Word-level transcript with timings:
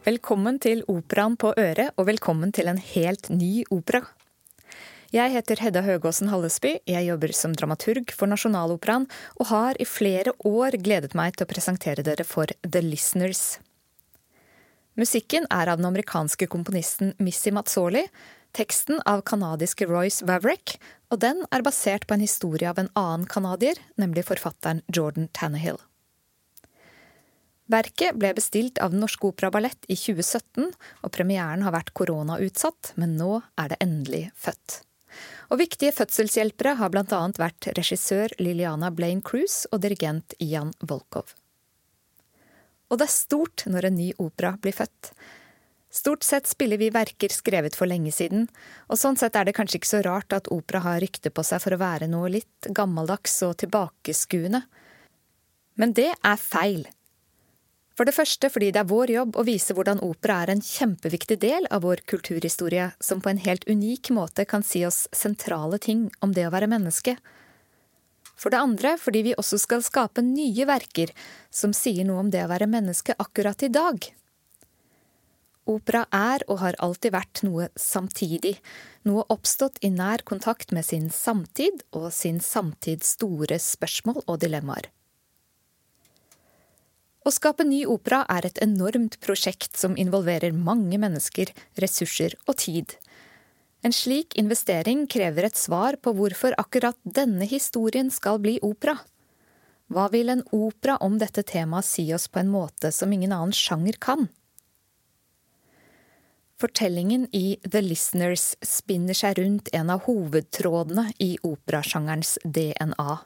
Velkommen 0.00 0.56
til 0.56 0.78
Operaen 0.88 1.34
på 1.36 1.50
øret, 1.60 1.90
og 2.00 2.06
velkommen 2.08 2.54
til 2.56 2.70
en 2.70 2.78
helt 2.80 3.26
ny 3.28 3.66
opera. 3.68 4.00
Jeg 5.12 5.34
heter 5.34 5.60
Hedda 5.60 5.82
Høgåsen 5.84 6.30
Hallesby, 6.32 6.78
jeg 6.88 7.04
jobber 7.04 7.34
som 7.36 7.52
dramaturg 7.52 8.14
for 8.16 8.30
Nasjonaloperaen, 8.32 9.04
og 9.36 9.50
har 9.50 9.76
i 9.76 9.84
flere 9.84 10.32
år 10.40 10.78
gledet 10.80 11.12
meg 11.12 11.36
til 11.36 11.44
å 11.44 11.50
presentere 11.50 12.00
dere 12.06 12.24
for 12.24 12.48
The 12.64 12.80
Listeners. 12.80 13.58
Musikken 14.96 15.44
er 15.52 15.68
av 15.68 15.82
den 15.82 15.90
amerikanske 15.90 16.48
komponisten 16.48 17.12
Missy 17.20 17.52
Mazzoli, 17.52 18.06
teksten 18.56 19.04
av 19.04 19.20
canadiske 19.28 19.84
Royce 19.84 20.24
Vavrick, 20.24 20.78
og 21.12 21.20
den 21.20 21.44
er 21.52 21.66
basert 21.66 22.08
på 22.08 22.16
en 22.16 22.24
historie 22.24 22.72
av 22.72 22.80
en 22.80 22.88
annen 22.96 23.28
canadier, 23.28 23.76
nemlig 24.00 24.24
forfatteren 24.32 24.80
Jordan 24.88 25.28
Tannehill. 25.36 25.76
Verket 27.70 28.16
ble 28.18 28.32
bestilt 28.34 28.80
av 28.82 28.90
Den 28.90 29.02
Norske 29.04 29.28
operaballett 29.28 29.84
i 29.86 29.94
2017, 29.94 30.72
og 31.06 31.12
premieren 31.14 31.62
har 31.62 31.74
vært 31.74 31.92
koronautsatt, 31.94 32.94
men 32.98 33.14
nå 33.18 33.36
er 33.60 33.70
det 33.70 33.78
endelig 33.84 34.24
født. 34.34 34.80
Og 35.50 35.60
viktige 35.60 35.94
fødselshjelpere 35.94 36.76
har 36.78 36.96
annet 37.00 37.38
vært 37.38 37.70
regissør 37.78 38.34
Liliana 38.38 38.90
Blaine 38.94 39.22
Cruise 39.22 39.70
og 39.70 39.82
dirigent 39.82 40.34
Ian 40.38 40.72
Volkov. 40.80 41.34
Og 42.90 42.98
det 42.98 43.06
er 43.06 43.14
stort 43.14 43.66
når 43.70 43.86
en 43.86 43.98
ny 43.98 44.08
opera 44.18 44.56
blir 44.58 44.74
født. 44.74 45.12
Stort 45.90 46.22
sett 46.22 46.46
spiller 46.46 46.78
vi 46.78 46.90
verker 46.94 47.32
skrevet 47.34 47.74
for 47.78 47.90
lenge 47.90 48.12
siden, 48.14 48.46
og 48.86 48.98
sånn 48.98 49.18
sett 49.18 49.34
er 49.34 49.46
det 49.46 49.56
kanskje 49.56 49.80
ikke 49.80 49.90
så 49.90 50.02
rart 50.06 50.34
at 50.34 50.50
opera 50.54 50.82
har 50.84 51.02
rykte 51.02 51.32
på 51.34 51.42
seg 51.46 51.62
for 51.62 51.74
å 51.74 51.82
være 51.82 52.06
noe 52.10 52.30
litt 52.30 52.70
gammeldags 52.70 53.34
og 53.46 53.56
tilbakeskuende. 53.62 54.62
Men 55.82 55.94
det 55.98 56.12
er 56.14 56.38
feil. 56.38 56.86
For 58.00 58.08
det 58.08 58.16
første 58.16 58.48
fordi 58.48 58.70
det 58.72 58.80
er 58.80 58.88
vår 58.88 59.10
jobb 59.12 59.34
å 59.36 59.42
vise 59.44 59.74
hvordan 59.76 59.98
opera 60.00 60.38
er 60.40 60.54
en 60.54 60.62
kjempeviktig 60.64 61.36
del 61.42 61.66
av 61.68 61.82
vår 61.84 62.00
kulturhistorie, 62.08 62.86
som 62.96 63.18
på 63.20 63.28
en 63.28 63.40
helt 63.44 63.66
unik 63.68 64.08
måte 64.16 64.46
kan 64.48 64.62
si 64.64 64.86
oss 64.88 65.02
sentrale 65.12 65.76
ting 65.76 66.06
om 66.24 66.30
det 66.32 66.46
å 66.48 66.52
være 66.54 66.70
menneske. 66.72 67.18
For 68.40 68.48
det 68.48 68.62
andre 68.64 68.94
fordi 68.96 69.20
vi 69.26 69.34
også 69.36 69.58
skal 69.60 69.84
skape 69.84 70.24
nye 70.24 70.64
verker 70.64 71.12
som 71.52 71.74
sier 71.76 72.06
noe 72.08 72.22
om 72.22 72.30
det 72.32 72.40
å 72.46 72.48
være 72.48 72.70
menneske 72.72 73.12
akkurat 73.20 73.66
i 73.66 73.68
dag. 73.68 74.06
Opera 75.68 76.06
er 76.08 76.46
og 76.48 76.62
har 76.62 76.78
alltid 76.80 77.12
vært 77.12 77.42
noe 77.44 77.66
samtidig, 77.76 78.54
noe 79.04 79.26
oppstått 79.28 79.76
i 79.84 79.90
nær 79.92 80.24
kontakt 80.24 80.72
med 80.72 80.88
sin 80.88 81.12
samtid 81.12 81.84
og 81.92 82.08
sin 82.16 82.40
samtids 82.40 83.12
store 83.18 83.60
spørsmål 83.60 84.22
og 84.24 84.40
dilemmaer. 84.40 84.88
Å 87.30 87.32
skape 87.36 87.62
ny 87.62 87.84
opera 87.86 88.24
er 88.34 88.48
et 88.48 88.56
enormt 88.64 89.20
prosjekt 89.22 89.76
som 89.78 89.92
involverer 89.94 90.50
mange 90.50 90.98
mennesker, 90.98 91.52
ressurser 91.78 92.34
og 92.50 92.56
tid. 92.58 92.96
En 93.86 93.94
slik 93.94 94.34
investering 94.40 95.04
krever 95.06 95.46
et 95.46 95.60
svar 95.60 96.00
på 96.02 96.10
hvorfor 96.18 96.58
akkurat 96.58 96.98
denne 97.04 97.46
historien 97.46 98.10
skal 98.10 98.42
bli 98.42 98.56
opera. 98.66 98.96
Hva 99.94 100.08
vil 100.10 100.34
en 100.34 100.42
opera 100.50 100.98
om 101.06 101.22
dette 101.22 101.46
temaet 101.46 101.86
si 101.86 102.08
oss 102.16 102.26
på 102.26 102.42
en 102.42 102.50
måte 102.50 102.90
som 102.90 103.14
ingen 103.14 103.36
annen 103.36 103.54
sjanger 103.54 104.02
kan? 104.02 104.26
Fortellingen 106.58 107.28
i 107.30 107.60
The 107.62 107.86
Listeners 107.86 108.56
spinner 108.58 109.14
seg 109.14 109.38
rundt 109.38 109.70
en 109.70 109.94
av 109.94 110.08
hovedtrådene 110.10 111.12
i 111.22 111.36
operasjangerens 111.46 112.40
DNA. 112.42 113.20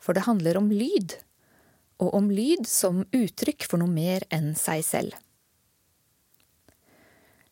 For 0.00 0.16
det 0.16 0.24
handler 0.24 0.56
om 0.56 0.72
lyd 0.72 1.20
og 2.00 2.14
om 2.16 2.30
lyd 2.32 2.66
som 2.68 3.04
uttrykk 3.12 3.66
for 3.68 3.82
noe 3.82 3.92
mer 3.92 4.24
enn 4.32 4.54
seg 4.58 4.84
selv. 4.86 5.16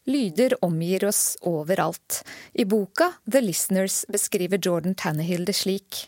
Lyder 0.09 0.57
omgir 0.65 1.05
oss 1.05 1.37
overalt. 1.45 2.23
I 2.57 2.65
boka 2.65 3.11
The 3.31 3.43
Listeners 3.45 4.07
beskriver 4.09 4.57
Jordan 4.57 4.95
Tannehill 4.97 5.45
det 5.45 5.59
slik. 5.59 6.07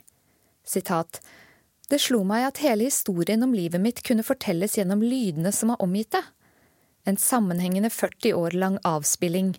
Sitat. 0.65 1.21
Det 1.91 1.99
slo 2.01 2.23
meg 2.25 2.47
at 2.47 2.62
hele 2.65 2.87
historien 2.89 3.45
om 3.45 3.53
livet 3.53 3.83
mitt 3.83 4.01
kunne 4.06 4.25
fortelles 4.25 4.78
gjennom 4.78 5.03
lydene 5.05 5.53
som 5.53 5.75
har 5.75 5.84
omgitt 5.84 6.15
det. 6.17 6.22
En 7.05 7.21
sammenhengende 7.21 7.91
40 7.93 8.33
år 8.41 8.57
lang 8.57 8.78
avspilling. 8.89 9.53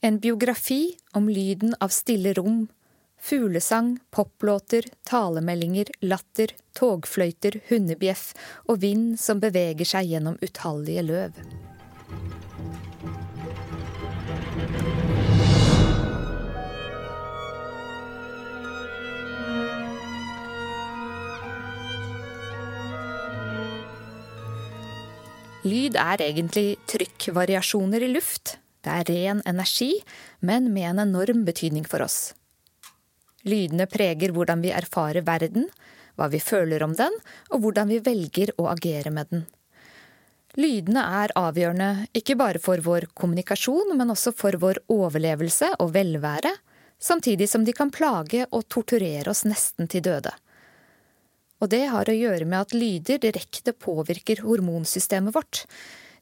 En 0.00 0.16
biografi 0.22 0.96
om 1.12 1.28
lyden 1.28 1.74
av 1.80 1.92
stille 1.92 2.32
rom, 2.38 2.68
Fuglesang, 3.18 3.98
poplåter, 4.10 4.86
talemeldinger, 5.04 5.90
latter, 6.00 6.54
togfløyter, 6.78 7.60
hundebjeff 7.68 8.30
og 8.70 8.80
vind 8.84 9.18
som 9.20 9.42
beveger 9.42 9.88
seg 9.88 10.12
gjennom 10.14 10.38
utallige 10.44 11.02
løv. 11.04 11.42
Lyd 25.68 25.98
er 25.98 26.22
egentlig 26.22 26.78
trykkvariasjoner 26.88 28.06
i 28.06 28.12
luft. 28.14 28.56
Det 28.80 28.94
er 28.94 29.08
ren 29.10 29.42
energi, 29.48 29.90
men 30.40 30.70
med 30.72 30.92
en 30.94 31.02
enorm 31.08 31.42
betydning 31.44 31.84
for 31.84 32.06
oss. 32.06 32.37
Lydene 33.46 33.86
preger 33.86 34.32
hvordan 34.34 34.64
vi 34.64 34.72
erfarer 34.74 35.26
verden, 35.26 35.68
hva 36.18 36.26
vi 36.32 36.40
føler 36.42 36.82
om 36.82 36.96
den, 36.98 37.14
og 37.52 37.62
hvordan 37.62 37.92
vi 37.92 38.00
velger 38.02 38.54
å 38.58 38.66
agere 38.72 39.12
med 39.14 39.30
den. 39.30 39.46
Lydene 40.58 41.04
er 41.22 41.34
avgjørende 41.38 42.08
ikke 42.18 42.34
bare 42.40 42.58
for 42.58 42.82
vår 42.82 43.10
kommunikasjon, 43.14 43.92
men 43.94 44.10
også 44.10 44.32
for 44.34 44.58
vår 44.58 44.80
overlevelse 44.90 45.70
og 45.78 45.92
velvære, 45.94 46.50
samtidig 46.98 47.46
som 47.46 47.62
de 47.62 47.74
kan 47.76 47.92
plage 47.94 48.42
og 48.50 48.66
torturere 48.66 49.30
oss 49.30 49.44
nesten 49.46 49.86
til 49.86 50.02
døde. 50.08 50.32
Og 51.62 51.70
det 51.70 51.84
har 51.92 52.10
å 52.10 52.16
gjøre 52.16 52.46
med 52.46 52.58
at 52.58 52.74
lyder 52.74 53.22
direkte 53.22 53.74
påvirker 53.74 54.42
hormonsystemet 54.46 55.34
vårt. 55.34 55.64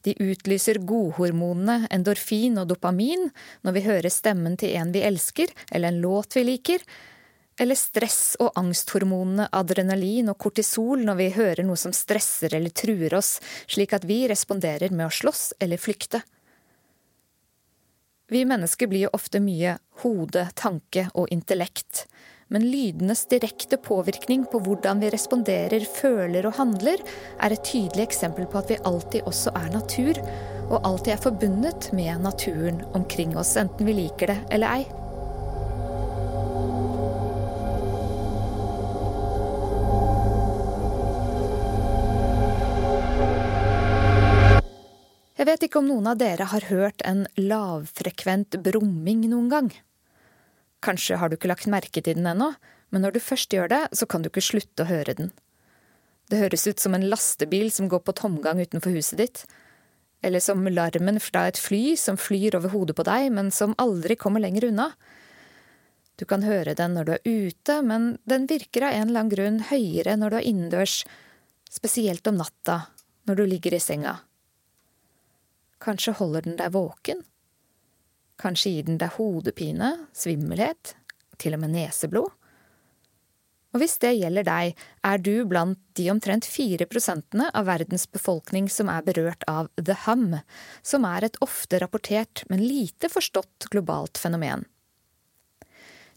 De 0.07 0.13
utlyser 0.23 0.77
godhormonene 0.87 1.89
endorfin 1.91 2.53
og 2.61 2.69
dopamin 2.69 3.25
når 3.67 3.73
vi 3.75 3.81
hører 3.89 4.13
stemmen 4.13 4.53
til 4.55 4.77
en 4.79 4.93
vi 4.95 5.01
elsker, 5.03 5.51
eller 5.67 5.91
en 5.91 5.99
låt 5.99 6.37
vi 6.37 6.45
liker, 6.47 6.85
eller 7.59 7.75
stress- 7.75 8.37
og 8.39 8.53
angsthormonene 8.55 9.49
adrenalin 9.51 10.31
og 10.31 10.37
kortisol 10.39 11.03
når 11.03 11.19
vi 11.19 11.27
hører 11.35 11.67
noe 11.67 11.75
som 11.81 11.91
stresser 11.91 12.55
eller 12.55 12.71
truer 12.71 13.17
oss, 13.19 13.33
slik 13.67 13.97
at 13.97 14.07
vi 14.07 14.21
responderer 14.31 14.95
med 14.95 15.09
å 15.09 15.15
slåss 15.17 15.57
eller 15.59 15.81
flykte. 15.81 16.23
Vi 18.31 18.45
mennesker 18.47 18.87
blir 18.87 19.09
jo 19.09 19.13
ofte 19.19 19.43
mye 19.43 19.75
hode, 20.05 20.47
tanke 20.55 21.09
og 21.19 21.27
intellekt, 21.35 22.05
men 22.47 22.67
lydenes 22.71 23.25
direkte 23.31 23.77
påvirkning 23.77 24.45
på 24.51 24.61
hvordan 24.63 25.01
vi 25.03 25.11
responderer, 25.11 25.83
føler 25.83 26.47
og 26.47 26.55
handler, 26.59 27.01
er 27.43 27.53
et 27.53 27.65
tydelig 27.67 28.05
eksempel 28.07 28.47
på 28.47 28.61
at 28.61 28.71
vi 28.71 28.79
alltid 28.87 29.27
også 29.27 29.55
er 29.57 29.73
natur, 29.73 30.21
og 30.67 30.79
alltid 30.83 31.15
er 31.15 31.25
forbundet 31.25 31.91
med 31.95 32.23
naturen 32.23 32.81
omkring 32.95 33.35
oss, 33.39 33.55
enten 33.59 33.87
vi 33.87 33.97
liker 33.99 34.33
det 34.33 34.39
eller 34.51 34.79
ei. 34.79 34.87
Jeg 45.37 45.45
vet 45.45 45.67
ikke 45.67 45.79
om 45.79 45.85
noen 45.87 46.07
av 46.11 46.17
dere 46.19 46.47
har 46.51 46.65
hørt 46.67 47.03
en 47.07 47.21
lavfrekvent 47.39 48.57
brumming 48.65 49.27
noen 49.31 49.51
gang. 49.51 49.69
Kanskje 50.85 51.17
har 51.17 51.29
du 51.29 51.37
ikke 51.37 51.49
lagt 51.49 51.69
merke 51.71 52.01
til 52.01 52.17
den 52.19 52.29
ennå, 52.29 52.53
men 52.93 53.03
når 53.03 53.17
du 53.17 53.23
først 53.23 53.53
gjør 53.53 53.71
det, 53.71 53.83
så 53.97 54.07
kan 54.09 54.23
du 54.23 54.29
ikke 54.29 54.45
slutte 54.45 54.85
å 54.85 54.89
høre 54.89 55.15
den. 55.17 55.31
Det 56.27 56.41
høres 56.41 56.67
ut 56.67 56.79
som 56.79 56.95
en 56.95 57.07
lastebil 57.07 57.71
som 57.71 57.87
går 57.91 58.03
på 58.03 58.15
tomgang 58.19 58.59
utenfor 58.59 58.93
huset 58.95 59.19
ditt, 59.21 59.45
eller 60.25 60.41
som 60.43 60.65
larmen 60.67 61.19
fra 61.21 61.45
et 61.47 61.59
fly 61.61 61.95
som 61.99 62.17
flyr 62.19 62.57
over 62.57 62.73
hodet 62.73 62.97
på 62.97 63.05
deg, 63.07 63.29
men 63.33 63.51
som 63.53 63.75
aldri 63.79 64.17
kommer 64.19 64.43
lenger 64.43 64.69
unna. 64.69 64.91
Du 66.17 66.25
kan 66.25 66.41
høre 66.41 66.73
den 66.73 66.95
når 66.97 67.07
du 67.07 67.11
er 67.13 67.47
ute, 67.47 67.79
men 67.85 68.15
den 68.25 68.47
virker 68.49 68.87
av 68.87 68.95
en 68.95 69.09
eller 69.09 69.21
annen 69.21 69.33
grunn 69.33 69.59
høyere 69.69 70.17
når 70.17 70.33
du 70.33 70.37
er 70.39 70.47
innendørs, 70.49 70.95
spesielt 71.69 72.27
om 72.27 72.39
natta, 72.41 72.87
når 73.29 73.37
du 73.37 73.45
ligger 73.53 73.77
i 73.77 73.81
senga. 73.83 74.17
Kanskje 75.83 76.15
holder 76.17 76.47
den 76.47 76.57
deg 76.57 76.73
våken? 76.73 77.21
Kanskje 78.37 78.75
gir 78.75 78.87
den 78.89 78.99
deg 79.01 79.15
hodepine, 79.17 79.93
svimmelhet, 80.13 80.93
til 81.41 81.57
og 81.57 81.63
med 81.63 81.73
neseblod? 81.73 82.33
Og 83.75 83.81
hvis 83.83 83.97
det 84.01 84.13
gjelder 84.17 84.45
deg, 84.47 84.77
er 85.05 85.19
du 85.21 85.43
blant 85.45 85.79
de 85.99 86.07
omtrent 86.09 86.47
fire 86.49 86.87
prosentene 86.89 87.49
av 87.53 87.67
verdens 87.67 88.07
befolkning 88.09 88.69
som 88.73 88.89
er 88.89 89.03
berørt 89.05 89.43
av 89.51 89.67
the 89.77 89.93
hum, 90.05 90.39
som 90.81 91.05
er 91.05 91.27
et 91.27 91.37
ofte 91.45 91.81
rapportert, 91.83 92.45
men 92.49 92.63
lite 92.63 93.11
forstått 93.11 93.67
globalt 93.73 94.17
fenomen. 94.17 94.65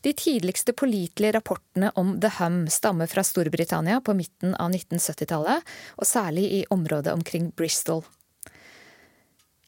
De 0.00 0.14
tidligste 0.16 0.72
pålitelige 0.72 1.34
rapportene 1.36 1.90
om 2.00 2.14
the 2.20 2.30
hum 2.38 2.62
stammer 2.72 3.10
fra 3.10 3.24
Storbritannia 3.26 4.00
på 4.00 4.14
midten 4.16 4.54
av 4.54 4.72
1970-tallet, 4.72 5.66
og 6.00 6.08
særlig 6.08 6.46
i 6.62 6.62
området 6.72 7.12
omkring 7.12 7.50
Bristol. 7.52 8.06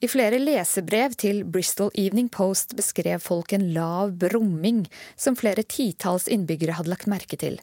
I 0.03 0.09
flere 0.11 0.41
lesebrev 0.43 1.13
til 1.15 1.45
Bristol 1.47 1.93
Evening 1.95 2.27
Post 2.35 2.73
beskrev 2.75 3.21
folk 3.23 3.53
en 3.55 3.69
lav 3.71 4.11
brumming 4.19 4.81
som 5.15 5.37
flere 5.39 5.63
titalls 5.63 6.27
innbyggere 6.27 6.75
hadde 6.75 6.91
lagt 6.91 7.07
merke 7.07 7.39
til. 7.39 7.61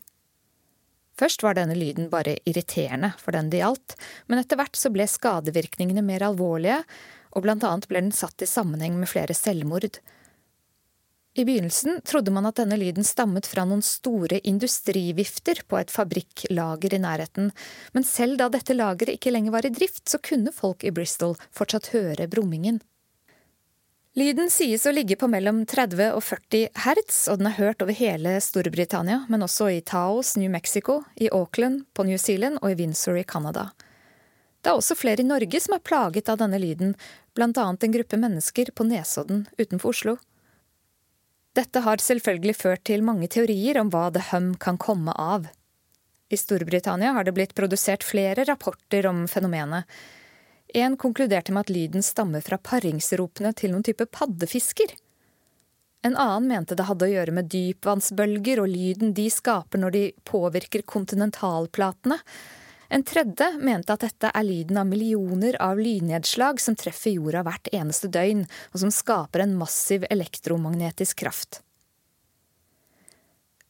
Først 1.19 1.43
var 1.43 1.57
denne 1.57 1.75
lyden 1.75 2.07
bare 2.07 2.37
irriterende 2.47 3.11
for 3.19 3.35
den 3.35 3.49
det 3.51 3.59
gjaldt, 3.59 3.97
men 4.31 4.39
etter 4.39 4.55
hvert 4.55 4.79
så 4.79 4.87
ble 4.93 5.03
skadevirkningene 5.11 6.05
mer 6.05 6.23
alvorlige, 6.29 6.79
og 7.35 7.43
blant 7.43 7.65
annet 7.67 7.89
ble 7.91 8.05
den 8.05 8.15
satt 8.15 8.39
i 8.39 8.47
sammenheng 8.47 8.95
med 9.01 9.11
flere 9.11 9.35
selvmord. 9.35 9.99
I 11.39 11.45
begynnelsen 11.45 12.01
trodde 12.03 12.33
man 12.35 12.49
at 12.49 12.57
denne 12.59 12.75
lyden 12.75 13.05
stammet 13.07 13.45
fra 13.47 13.63
noen 13.63 13.79
store 13.85 14.41
industrivifter 14.49 15.61
på 15.71 15.77
et 15.79 15.91
fabrikklager 15.93 16.97
i 16.97 16.99
nærheten, 16.99 17.53
men 17.95 18.03
selv 18.03 18.35
da 18.41 18.49
dette 18.51 18.75
lageret 18.75 19.15
ikke 19.15 19.31
lenger 19.31 19.53
var 19.55 19.63
i 19.63 19.71
drift, 19.71 20.03
så 20.11 20.19
kunne 20.19 20.51
folk 20.51 20.83
i 20.83 20.91
Bristol 20.91 21.37
fortsatt 21.55 21.93
høre 21.93 22.27
brummingen. 22.27 22.81
Lyden 24.19 24.51
sies 24.51 24.83
å 24.83 24.91
ligge 24.91 25.15
på 25.15 25.29
mellom 25.31 25.61
30 25.69 26.11
og 26.11 26.19
40 26.27 26.83
hertz, 26.83 27.21
og 27.31 27.39
den 27.39 27.47
er 27.47 27.59
hørt 27.61 27.85
over 27.85 27.95
hele 27.95 28.35
Storbritannia, 28.43 29.21
men 29.31 29.45
også 29.47 29.69
i 29.71 29.79
Taos, 29.79 30.33
New 30.35 30.51
Mexico, 30.51 31.05
i 31.15 31.31
Auckland 31.31 31.85
på 31.95 32.03
New 32.09 32.19
Zealand 32.19 32.59
og 32.59 32.73
i 32.73 32.81
Windsor 32.81 33.21
i 33.21 33.23
Canada. 33.23 33.69
Det 34.59 34.73
er 34.73 34.75
også 34.75 34.99
flere 34.99 35.23
i 35.23 35.29
Norge 35.29 35.63
som 35.63 35.77
er 35.77 35.87
plaget 35.87 36.27
av 36.27 36.43
denne 36.43 36.59
lyden, 36.59 36.97
blant 37.31 37.55
annet 37.63 37.87
en 37.87 37.95
gruppe 37.95 38.19
mennesker 38.19 38.73
på 38.75 38.91
Nesodden 38.91 39.45
utenfor 39.55 39.95
Oslo. 39.95 40.19
Dette 41.57 41.81
har 41.81 42.01
selvfølgelig 42.03 42.55
ført 42.59 42.83
til 42.85 43.01
mange 43.05 43.27
teorier 43.31 43.79
om 43.81 43.89
hva 43.89 44.09
The 44.13 44.21
Hum 44.29 44.53
kan 44.61 44.77
komme 44.77 45.15
av. 45.17 45.47
I 46.29 46.37
Storbritannia 46.37 47.15
har 47.15 47.25
det 47.25 47.33
blitt 47.33 47.55
produsert 47.57 48.05
flere 48.05 48.45
rapporter 48.45 49.07
om 49.09 49.23
fenomenet. 49.27 49.89
En 50.77 50.97
konkluderte 51.01 51.51
med 51.51 51.65
at 51.65 51.73
lyden 51.73 52.05
stammer 52.05 52.45
fra 52.45 52.59
paringsropene 52.61 53.55
til 53.57 53.73
noen 53.73 53.85
type 53.87 54.05
paddefisker. 54.13 54.93
En 56.05 56.15
annen 56.15 56.47
mente 56.51 56.77
det 56.77 56.85
hadde 56.87 57.07
å 57.07 57.11
gjøre 57.11 57.33
med 57.35 57.49
dypvannsbølger 57.51 58.61
og 58.61 58.69
lyden 58.69 59.15
de 59.17 59.25
skaper 59.33 59.81
når 59.81 59.95
de 59.95 60.03
påvirker 60.29 60.85
kontinentalplatene, 60.87 62.19
en 62.89 63.03
tredje 63.05 63.51
mente 63.61 63.93
at 63.93 64.01
dette 64.01 64.31
er 64.33 64.45
lyden 64.45 64.79
av 64.81 64.87
millioner 64.89 65.55
av 65.61 65.77
lynnedslag 65.77 66.61
som 66.61 66.77
treffer 66.77 67.13
jorda 67.13 67.43
hvert 67.45 67.69
eneste 67.73 68.09
døgn, 68.09 68.47
og 68.73 68.81
som 68.81 68.93
skaper 68.93 69.45
en 69.45 69.57
massiv 69.59 70.07
elektromagnetisk 70.09 71.21
kraft. 71.21 71.61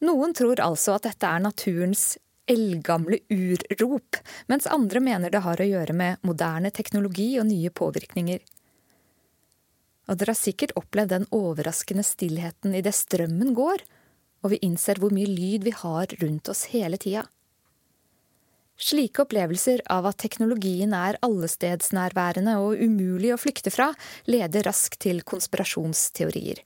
Noen 0.08 0.32
tror 0.36 0.62
altså 0.64 0.96
at 0.96 1.10
dette 1.10 1.28
er 1.28 1.44
naturens 1.44 2.14
eldgamle 2.50 3.20
urrop, 3.30 4.18
mens 4.48 4.68
andre 4.72 5.02
mener 5.04 5.34
det 5.34 5.44
har 5.44 5.60
å 5.60 5.68
gjøre 5.68 5.94
med 5.94 6.24
moderne 6.26 6.72
teknologi 6.72 7.34
og 7.42 7.50
nye 7.52 7.70
påvirkninger. 7.70 8.40
Og 10.10 10.18
dere 10.18 10.34
har 10.34 10.40
sikkert 10.40 10.74
opplevd 10.80 11.12
den 11.14 11.28
overraskende 11.36 12.06
stillheten 12.08 12.74
idet 12.80 12.96
strømmen 12.98 13.52
går, 13.58 13.84
og 14.42 14.54
vi 14.56 14.62
innser 14.66 14.98
hvor 14.98 15.14
mye 15.14 15.28
lyd 15.28 15.68
vi 15.68 15.76
har 15.76 16.16
rundt 16.24 16.50
oss 16.50 16.70
hele 16.72 16.98
tida. 16.98 17.28
Slike 18.80 19.26
opplevelser 19.26 19.82
av 19.92 20.06
at 20.08 20.22
teknologien 20.24 20.94
er 20.96 21.18
allestedsnærværende 21.26 22.56
og 22.64 22.80
umulig 22.80 23.34
å 23.36 23.40
flykte 23.42 23.74
fra, 23.76 23.90
leder 24.24 24.64
raskt 24.70 25.02
til 25.04 25.20
konspirasjonsteorier. 25.28 26.62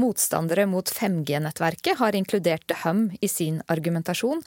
Motstandere 0.00 0.64
mot 0.66 0.88
5G-nettverket 0.90 2.00
har 2.00 2.16
inkludert 2.18 2.64
The 2.66 2.80
Hum 2.82 3.04
i 3.20 3.28
sin 3.28 3.60
argumentasjon, 3.70 4.40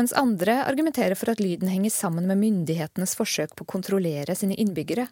mens 0.00 0.16
andre 0.16 0.62
argumenterer 0.64 1.14
for 1.14 1.30
at 1.30 1.44
lyden 1.44 1.70
henger 1.70 1.92
sammen 1.94 2.26
med 2.26 2.40
myndighetenes 2.40 3.14
forsøk 3.20 3.52
på 3.54 3.66
å 3.66 3.72
kontrollere 3.76 4.34
sine 4.34 4.56
innbyggere. 4.58 5.06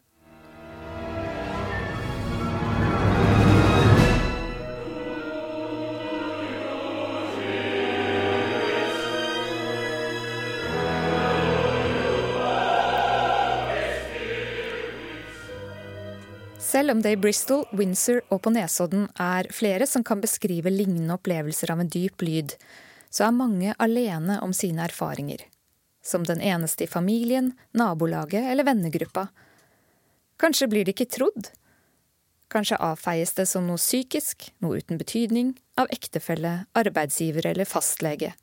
Selv 16.77 16.91
om 16.91 17.03
det 17.03 17.11
i 17.11 17.17
Bristol, 17.17 17.63
Windsor 17.73 18.19
og 18.29 18.43
på 18.45 18.51
Nesodden 18.53 19.07
er 19.17 19.47
flere 19.49 19.87
som 19.89 20.03
kan 20.05 20.21
beskrive 20.21 20.69
lignende 20.69 21.15
opplevelser 21.15 21.71
av 21.73 21.81
en 21.81 21.89
dyp 21.89 22.21
lyd, 22.21 22.53
så 23.09 23.25
er 23.25 23.33
mange 23.39 23.73
alene 23.81 24.37
om 24.45 24.53
sine 24.53 24.83
erfaringer. 24.85 25.41
Som 26.05 26.27
den 26.29 26.43
eneste 26.45 26.85
i 26.85 26.91
familien, 26.93 27.55
nabolaget 27.73 28.51
eller 28.53 28.69
vennegruppa. 28.69 29.25
Kanskje 30.37 30.69
blir 30.69 30.85
de 30.85 30.93
ikke 30.93 31.09
trodd. 31.17 31.49
Kanskje 32.53 32.83
avfeies 32.91 33.33
det 33.41 33.49
som 33.49 33.65
noe 33.65 33.81
psykisk, 33.81 34.51
noe 34.61 34.77
uten 34.77 35.01
betydning, 35.01 35.55
av 35.81 35.89
ektefelle, 35.97 36.67
arbeidsgiver 36.77 37.55
eller 37.55 37.73
fastlege. 37.73 38.35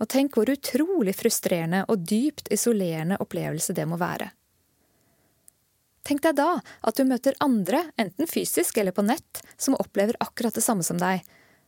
Og 0.00 0.08
tenk 0.08 0.40
hvor 0.40 0.48
utrolig 0.48 1.12
frustrerende 1.20 1.84
og 1.92 2.08
dypt 2.08 2.48
isolerende 2.56 3.20
opplevelse 3.20 3.76
det 3.76 3.84
må 3.84 4.00
være. 4.00 4.32
Tenk 6.08 6.22
deg 6.24 6.38
da 6.38 6.54
at 6.58 6.96
du 6.96 7.04
møter 7.04 7.36
andre, 7.44 7.82
enten 8.00 8.28
fysisk 8.30 8.78
eller 8.80 8.94
på 8.96 9.04
nett, 9.04 9.42
som 9.60 9.76
opplever 9.76 10.16
akkurat 10.24 10.56
det 10.56 10.64
samme 10.64 10.86
som 10.86 10.96
deg, 11.00 11.20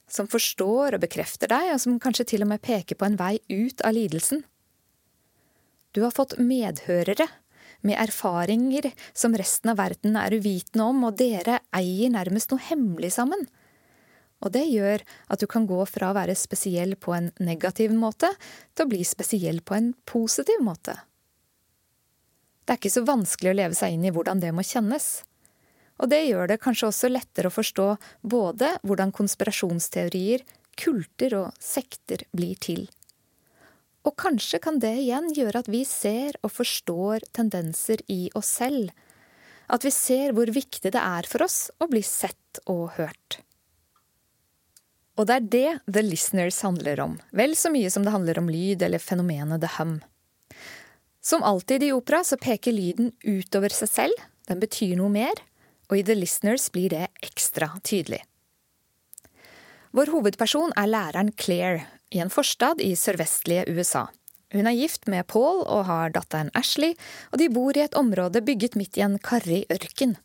som 0.08 0.30
forstår 0.30 0.96
og 0.96 1.02
bekrefter 1.02 1.50
deg, 1.52 1.74
og 1.74 1.82
som 1.82 2.00
kanskje 2.00 2.30
til 2.32 2.46
og 2.46 2.50
med 2.54 2.62
peker 2.64 2.96
på 2.96 3.06
en 3.06 3.18
vei 3.20 3.34
ut 3.52 3.84
av 3.84 3.94
lidelsen. 3.98 4.40
Du 5.92 6.00
har 6.06 6.14
fått 6.16 6.38
medhørere, 6.40 7.28
med 7.80 7.96
erfaringer 7.96 8.90
som 9.16 9.32
resten 9.36 9.70
av 9.72 9.78
verden 9.78 10.16
er 10.20 10.34
uvitende 10.36 10.84
om, 10.84 11.04
og 11.08 11.16
dere 11.16 11.62
eier 11.76 12.12
nærmest 12.12 12.52
noe 12.52 12.60
hemmelig 12.66 13.14
sammen. 13.16 13.46
Og 14.44 14.52
det 14.52 14.66
gjør 14.68 15.04
at 15.32 15.40
du 15.40 15.46
kan 15.48 15.64
gå 15.68 15.80
fra 15.88 16.10
å 16.10 16.16
være 16.16 16.36
spesiell 16.36 16.96
på 17.00 17.14
en 17.16 17.30
negativ 17.40 17.92
måte 17.96 18.28
til 18.74 18.84
å 18.84 18.90
bli 18.92 19.00
spesiell 19.04 19.62
på 19.64 19.76
en 19.76 19.94
positiv 20.08 20.60
måte. 20.64 20.96
Det 22.70 22.76
er 22.76 22.78
ikke 22.84 22.94
så 22.94 23.00
vanskelig 23.02 23.50
å 23.50 23.54
leve 23.58 23.74
seg 23.74 23.96
inn 23.96 24.04
i 24.06 24.10
hvordan 24.14 24.38
det 24.38 24.52
må 24.54 24.62
kjennes. 24.62 25.24
Og 25.98 26.06
det 26.12 26.20
gjør 26.22 26.52
det 26.52 26.60
kanskje 26.62 26.86
også 26.86 27.08
lettere 27.10 27.50
å 27.50 27.54
forstå 27.56 27.86
både 28.30 28.68
hvordan 28.86 29.10
konspirasjonsteorier, 29.10 30.44
kulter 30.78 31.34
og 31.34 31.56
sekter 31.58 32.22
blir 32.30 32.54
til. 32.62 32.84
Og 34.06 34.14
kanskje 34.22 34.60
kan 34.62 34.78
det 34.78 34.92
igjen 35.00 35.26
gjøre 35.34 35.64
at 35.64 35.70
vi 35.74 35.80
ser 35.82 36.38
og 36.46 36.54
forstår 36.60 37.26
tendenser 37.34 38.04
i 38.06 38.30
oss 38.38 38.52
selv. 38.60 38.94
At 39.66 39.82
vi 39.82 39.90
ser 39.90 40.30
hvor 40.38 40.54
viktig 40.54 40.94
det 40.94 41.02
er 41.02 41.26
for 41.26 41.42
oss 41.48 41.58
å 41.82 41.90
bli 41.90 42.04
sett 42.06 42.62
og 42.70 42.84
hørt. 43.00 43.40
Og 45.18 45.26
det 45.26 45.40
er 45.40 45.50
det 45.58 45.74
The 45.90 46.06
Listeners 46.06 46.62
handler 46.62 47.02
om, 47.02 47.18
vel 47.34 47.58
så 47.58 47.74
mye 47.74 47.90
som 47.90 48.06
det 48.06 48.14
handler 48.14 48.38
om 48.38 48.54
lyd 48.54 48.86
eller 48.86 49.02
fenomenet 49.02 49.58
The 49.66 49.74
Hum. 49.80 49.98
Som 51.30 51.42
alltid 51.42 51.82
i 51.82 51.92
opera 51.92 52.24
så 52.24 52.34
peker 52.36 52.74
lyden 52.74 53.12
utover 53.22 53.70
seg 53.70 53.88
selv, 53.88 54.22
den 54.50 54.58
betyr 54.58 54.96
noe 54.98 55.12
mer, 55.14 55.38
og 55.86 56.00
i 56.00 56.02
The 56.02 56.16
Listeners 56.18 56.64
blir 56.74 56.90
det 56.90 57.04
ekstra 57.22 57.68
tydelig. 57.86 58.18
Vår 59.94 60.10
hovedperson 60.10 60.74
er 60.74 60.90
læreren 60.90 61.30
Claire 61.38 61.84
i 62.10 62.18
en 62.18 62.34
forstad 62.34 62.82
i 62.82 62.96
sørvestlige 62.98 63.68
USA. 63.70 64.08
Hun 64.50 64.66
er 64.66 64.74
gift 64.74 65.06
med 65.06 65.28
Paul 65.30 65.62
og 65.62 65.84
har 65.86 66.10
datteren 66.16 66.50
Ashley, 66.58 66.96
og 67.30 67.38
de 67.38 67.46
bor 67.54 67.78
i 67.78 67.84
et 67.86 67.94
område 67.94 68.42
bygget 68.42 68.74
midt 68.74 68.98
i 68.98 69.06
en 69.06 69.14
karrig 69.22 69.62
ørken. 69.70 70.16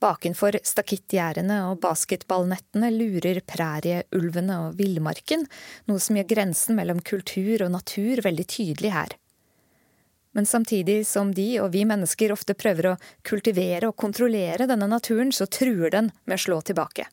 Bakenfor 0.00 0.56
stakittgjerdene 0.64 1.66
og 1.68 1.82
basketballnettene 1.84 2.88
lurer 2.96 3.44
prærieulvene 3.44 4.56
og 4.70 4.80
villmarken, 4.80 5.44
noe 5.84 6.00
som 6.00 6.16
gjør 6.16 6.32
grensen 6.32 6.80
mellom 6.80 7.04
kultur 7.04 7.68
og 7.68 7.76
natur 7.76 8.24
veldig 8.24 8.48
tydelig 8.56 8.96
her. 8.96 9.18
Men 10.32 10.46
samtidig 10.48 11.02
som 11.06 11.34
de 11.36 11.48
og 11.60 11.72
vi 11.74 11.84
mennesker 11.88 12.32
ofte 12.32 12.56
prøver 12.56 12.92
å 12.92 12.98
kultivere 13.26 13.90
og 13.90 13.98
kontrollere 14.00 14.68
denne 14.68 14.88
naturen, 14.88 15.32
så 15.32 15.46
truer 15.46 15.92
den 15.92 16.12
med 16.24 16.40
å 16.40 16.44
slå 16.46 16.60
tilbake. 16.64 17.08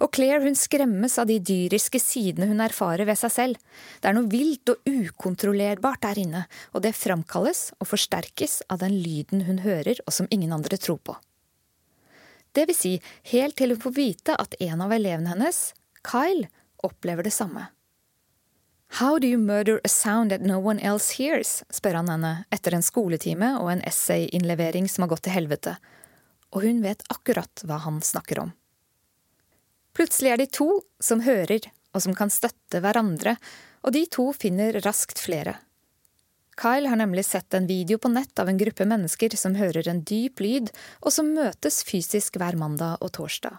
Og 0.00 0.12
Claire 0.12 0.42
hun 0.44 0.56
skremmes 0.56 1.14
av 1.20 1.28
de 1.28 1.38
dyriske 1.40 2.00
sidene 2.00 2.48
hun 2.50 2.60
erfarer 2.60 3.08
ved 3.08 3.16
seg 3.20 3.32
selv. 3.32 3.60
Det 4.00 4.10
er 4.10 4.16
noe 4.16 4.28
vilt 4.28 4.68
og 4.72 4.88
ukontrollerbart 4.88 6.02
der 6.04 6.20
inne, 6.20 6.42
og 6.76 6.84
det 6.84 6.96
framkalles 6.96 7.70
og 7.80 7.88
forsterkes 7.92 8.60
av 8.72 8.82
den 8.84 8.98
lyden 9.00 9.46
hun 9.48 9.62
hører 9.64 10.02
og 10.04 10.12
som 10.12 10.28
ingen 10.30 10.52
andre 10.56 10.76
tror 10.80 11.00
på. 11.00 11.16
Det 12.56 12.64
vil 12.68 12.76
si, 12.76 12.92
helt 13.32 13.56
til 13.56 13.74
hun 13.74 13.80
får 13.80 13.96
vite 13.96 14.36
at 14.40 14.56
en 14.64 14.84
av 14.84 14.92
elevene 14.96 15.34
hennes, 15.34 15.72
Kyle, 16.06 16.48
opplever 16.84 17.26
det 17.26 17.34
samme. 17.34 17.66
How 18.88 19.18
do 19.18 19.26
you 19.26 19.38
murder 19.38 19.80
a 19.84 19.88
sound 19.88 20.30
that 20.30 20.40
no 20.40 20.58
one 20.58 20.80
else 20.80 21.16
hears? 21.18 21.64
spør 21.70 21.94
han 22.00 22.08
henne 22.08 22.44
etter 22.54 22.74
en 22.74 22.84
skoletime 22.86 23.56
og 23.60 23.70
en 23.72 23.82
essayinnlevering 23.84 24.88
som 24.88 25.04
har 25.04 25.12
gått 25.12 25.26
til 25.26 25.36
helvete, 25.36 25.76
og 26.54 26.64
hun 26.64 26.80
vet 26.84 27.04
akkurat 27.12 27.64
hva 27.66 27.80
han 27.84 28.00
snakker 28.00 28.40
om. 28.46 28.54
Plutselig 29.96 30.32
er 30.32 30.40
de 30.40 30.46
to 30.46 30.70
som 31.00 31.24
hører 31.24 31.68
og 31.96 32.02
som 32.04 32.16
kan 32.16 32.32
støtte 32.32 32.82
hverandre, 32.84 33.36
og 33.84 33.94
de 33.96 34.04
to 34.12 34.28
finner 34.36 34.76
raskt 34.84 35.20
flere. 35.22 35.56
Kyle 36.56 36.88
har 36.88 36.96
nemlig 37.00 37.26
sett 37.28 37.54
en 37.54 37.68
video 37.68 37.98
på 38.00 38.08
nett 38.12 38.38
av 38.40 38.48
en 38.48 38.58
gruppe 38.60 38.84
mennesker 38.88 39.36
som 39.36 39.56
hører 39.56 39.88
en 39.88 40.02
dyp 40.08 40.40
lyd, 40.40 40.70
og 41.04 41.12
som 41.12 41.34
møtes 41.36 41.82
fysisk 41.84 42.38
hver 42.40 42.56
mandag 42.56 43.00
og 43.04 43.12
torsdag. 43.16 43.58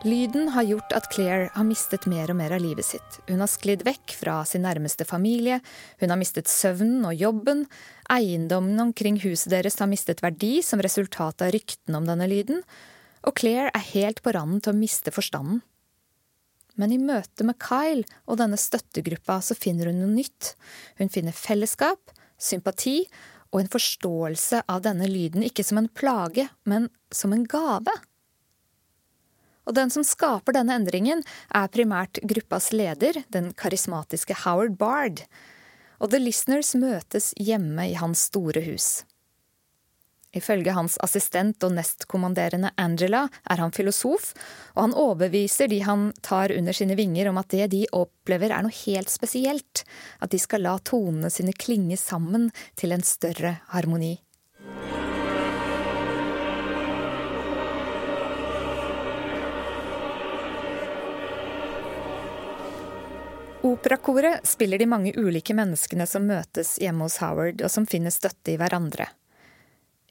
Lyden 0.00 0.48
har 0.48 0.64
gjort 0.64 0.94
at 0.96 1.10
Claire 1.12 1.50
har 1.52 1.66
mistet 1.68 2.06
mer 2.08 2.30
og 2.32 2.38
mer 2.38 2.54
av 2.56 2.62
livet 2.64 2.86
sitt. 2.88 3.18
Hun 3.28 3.42
har 3.42 3.50
sklidd 3.52 3.82
vekk 3.84 4.14
fra 4.16 4.38
sin 4.48 4.64
nærmeste 4.64 5.04
familie, 5.04 5.58
hun 6.00 6.08
har 6.08 6.16
mistet 6.16 6.48
søvnen 6.48 7.04
og 7.04 7.18
jobben, 7.20 7.66
eiendommen 8.08 8.80
omkring 8.80 9.18
huset 9.20 9.52
deres 9.52 9.76
har 9.76 9.90
mistet 9.92 10.22
verdi 10.24 10.62
som 10.64 10.80
resultat 10.80 11.44
av 11.44 11.52
ryktene 11.52 12.00
om 12.00 12.08
denne 12.08 12.30
lyden, 12.32 12.64
og 13.28 13.36
Claire 13.36 13.68
er 13.76 13.88
helt 13.92 14.24
på 14.24 14.32
randen 14.32 14.64
til 14.64 14.72
å 14.72 14.80
miste 14.80 15.12
forstanden. 15.12 15.60
Men 16.80 16.96
i 16.96 17.02
møte 17.02 17.44
med 17.44 17.60
Kyle 17.60 18.06
og 18.24 18.40
denne 18.40 18.56
støttegruppa 18.56 19.42
så 19.44 19.52
finner 19.58 19.90
hun 19.90 20.00
noe 20.00 20.14
nytt. 20.14 20.54
Hun 20.96 21.12
finner 21.12 21.36
fellesskap, 21.36 22.14
sympati 22.40 23.02
og 23.52 23.60
en 23.60 23.74
forståelse 23.76 24.64
av 24.64 24.80
denne 24.86 25.10
lyden 25.10 25.44
ikke 25.44 25.66
som 25.66 25.82
en 25.82 25.92
plage, 25.92 26.48
men 26.64 26.88
som 27.12 27.36
en 27.36 27.44
gave. 27.44 27.92
Og 29.70 29.76
den 29.76 29.92
som 29.94 30.02
skaper 30.02 30.56
denne 30.56 30.74
endringen, 30.80 31.22
er 31.54 31.70
primært 31.70 32.18
gruppas 32.26 32.72
leder, 32.74 33.22
den 33.30 33.52
karismatiske 33.54 34.34
Howard 34.42 34.74
Bard. 34.80 35.22
Og 36.02 36.10
The 36.10 36.18
Listeners 36.18 36.74
møtes 36.74 37.30
hjemme 37.38 37.86
i 37.86 37.94
hans 38.00 38.26
store 38.32 38.64
hus. 38.66 39.04
Ifølge 40.34 40.74
hans 40.74 40.96
assistent 41.02 41.62
og 41.66 41.74
nestkommanderende 41.74 42.70
Angela 42.78 43.24
er 43.50 43.62
han 43.62 43.74
filosof, 43.74 44.32
og 44.74 44.80
han 44.84 44.94
overbeviser 44.98 45.70
de 45.70 45.80
han 45.86 46.08
tar 46.22 46.54
under 46.54 46.74
sine 46.74 46.96
vinger 46.98 47.30
om 47.30 47.38
at 47.38 47.50
det 47.54 47.68
de 47.74 47.84
opplever 47.94 48.54
er 48.54 48.66
noe 48.66 48.74
helt 48.84 49.10
spesielt, 49.10 49.84
at 50.22 50.34
de 50.34 50.38
skal 50.38 50.66
la 50.66 50.76
tonene 50.82 51.30
sine 51.30 51.54
klinge 51.54 51.98
sammen 51.98 52.50
til 52.78 52.94
en 52.94 53.06
større 53.06 53.56
harmoni. 53.74 54.16
Operakoret 63.62 64.46
spiller 64.46 64.78
de 64.78 64.86
mange 64.88 65.12
ulike 65.20 65.52
menneskene 65.52 66.06
som 66.08 66.24
møtes 66.24 66.78
hjemme 66.80 67.04
hos 67.04 67.18
Howard, 67.20 67.60
og 67.60 67.68
som 67.68 67.84
finner 67.84 68.12
støtte 68.14 68.54
i 68.54 68.56
hverandre. 68.56 69.10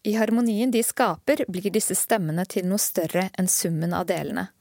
I 0.05 0.13
harmonien 0.21 0.69
de 0.69 0.83
skaper, 0.85 1.41
blir 1.49 1.73
disse 1.73 1.97
stemmene 1.97 2.45
til 2.45 2.69
noe 2.69 2.77
større 2.77 3.25
enn 3.33 3.49
summen 3.49 3.95
av 3.97 4.05
delene. 4.11 4.51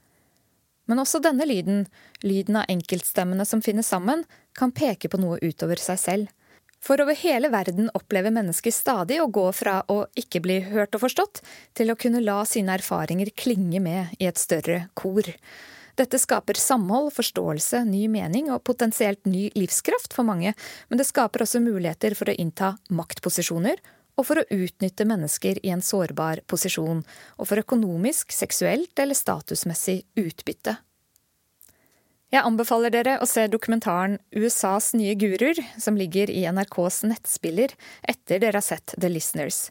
Men 0.89 1.05
også 1.05 1.21
denne 1.21 1.45
lyden, 1.45 1.85
lyden 2.25 2.57
av 2.63 2.73
enkeltstemmene 2.73 3.45
som 3.45 3.61
finner 3.61 3.85
sammen, 3.85 4.25
kan 4.57 4.73
peke 4.73 5.13
på 5.13 5.21
noe 5.21 5.37
utover 5.45 5.77
seg 5.77 6.01
selv. 6.01 6.35
For 6.81 6.97
over 7.03 7.17
hele 7.19 7.53
verden 7.53 7.91
opplever 7.93 8.33
mennesker 8.33 8.73
stadig 8.73 9.19
å 9.21 9.29
gå 9.29 9.51
fra 9.53 9.83
å 9.93 10.07
ikke 10.17 10.41
bli 10.41 10.63
hørt 10.71 10.97
og 10.97 11.05
forstått, 11.05 11.43
til 11.77 11.93
å 11.93 11.99
kunne 12.01 12.25
la 12.25 12.41
sine 12.49 12.73
erfaringer 12.81 13.35
klinge 13.37 13.85
med 13.85 14.17
i 14.17 14.31
et 14.31 14.41
større 14.41 14.87
kor. 14.97 15.29
Dette 15.99 16.19
skaper 16.23 16.55
samhold, 16.55 17.11
forståelse, 17.17 17.83
ny 17.89 18.05
mening 18.13 18.53
og 18.55 18.63
potensielt 18.69 19.25
ny 19.27 19.49
livskraft 19.59 20.15
for 20.15 20.29
mange, 20.29 20.53
men 20.89 21.01
det 21.01 21.09
skaper 21.09 21.43
også 21.43 21.59
muligheter 21.65 22.15
for 22.15 22.31
å 22.31 22.37
innta 22.39 22.77
maktposisjoner 22.95 23.83
og 24.19 24.27
for 24.27 24.41
å 24.41 24.47
utnytte 24.51 25.07
mennesker 25.07 25.59
i 25.63 25.73
en 25.75 25.83
sårbar 25.83 26.43
posisjon, 26.51 27.05
og 27.39 27.51
for 27.51 27.63
økonomisk, 27.63 28.35
seksuelt 28.35 28.99
eller 28.99 29.19
statusmessig 29.19 30.01
utbytte. 30.19 30.75
Jeg 32.29 32.45
anbefaler 32.45 32.93
dere 32.93 33.15
å 33.23 33.27
se 33.27 33.47
dokumentaren 33.49 34.19
USAs 34.37 34.91
nye 34.99 35.15
guruer, 35.17 35.57
som 35.81 35.97
ligger 35.97 36.29
i 36.29 36.43
NRKs 36.51 37.07
nettspiller 37.09 37.73
etter 38.03 38.43
dere 38.43 38.61
har 38.61 38.67
sett 38.67 38.93
The 39.01 39.09
Listeners. 39.09 39.69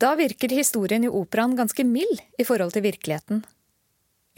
Da 0.00 0.12
virker 0.18 0.52
historien 0.52 1.06
i 1.06 1.12
operaen 1.12 1.56
ganske 1.56 1.86
mild 1.86 2.20
i 2.38 2.44
forhold 2.44 2.76
til 2.76 2.84
virkeligheten. 2.84 3.42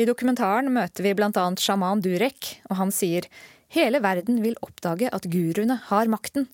I 0.01 0.07
dokumentaren 0.09 0.73
møter 0.73 1.05
vi 1.05 1.13
annet 1.13 1.61
sjaman 1.61 2.01
Durek, 2.01 2.57
og 2.71 2.79
han 2.81 2.93
sier 2.95 3.29
hele 3.73 4.01
verden 4.05 4.43
vil 4.45 4.57
oppdage 4.65 5.11
at 5.13 5.29
guruene 5.29 5.79
har 5.89 6.09
makten. 6.09 6.49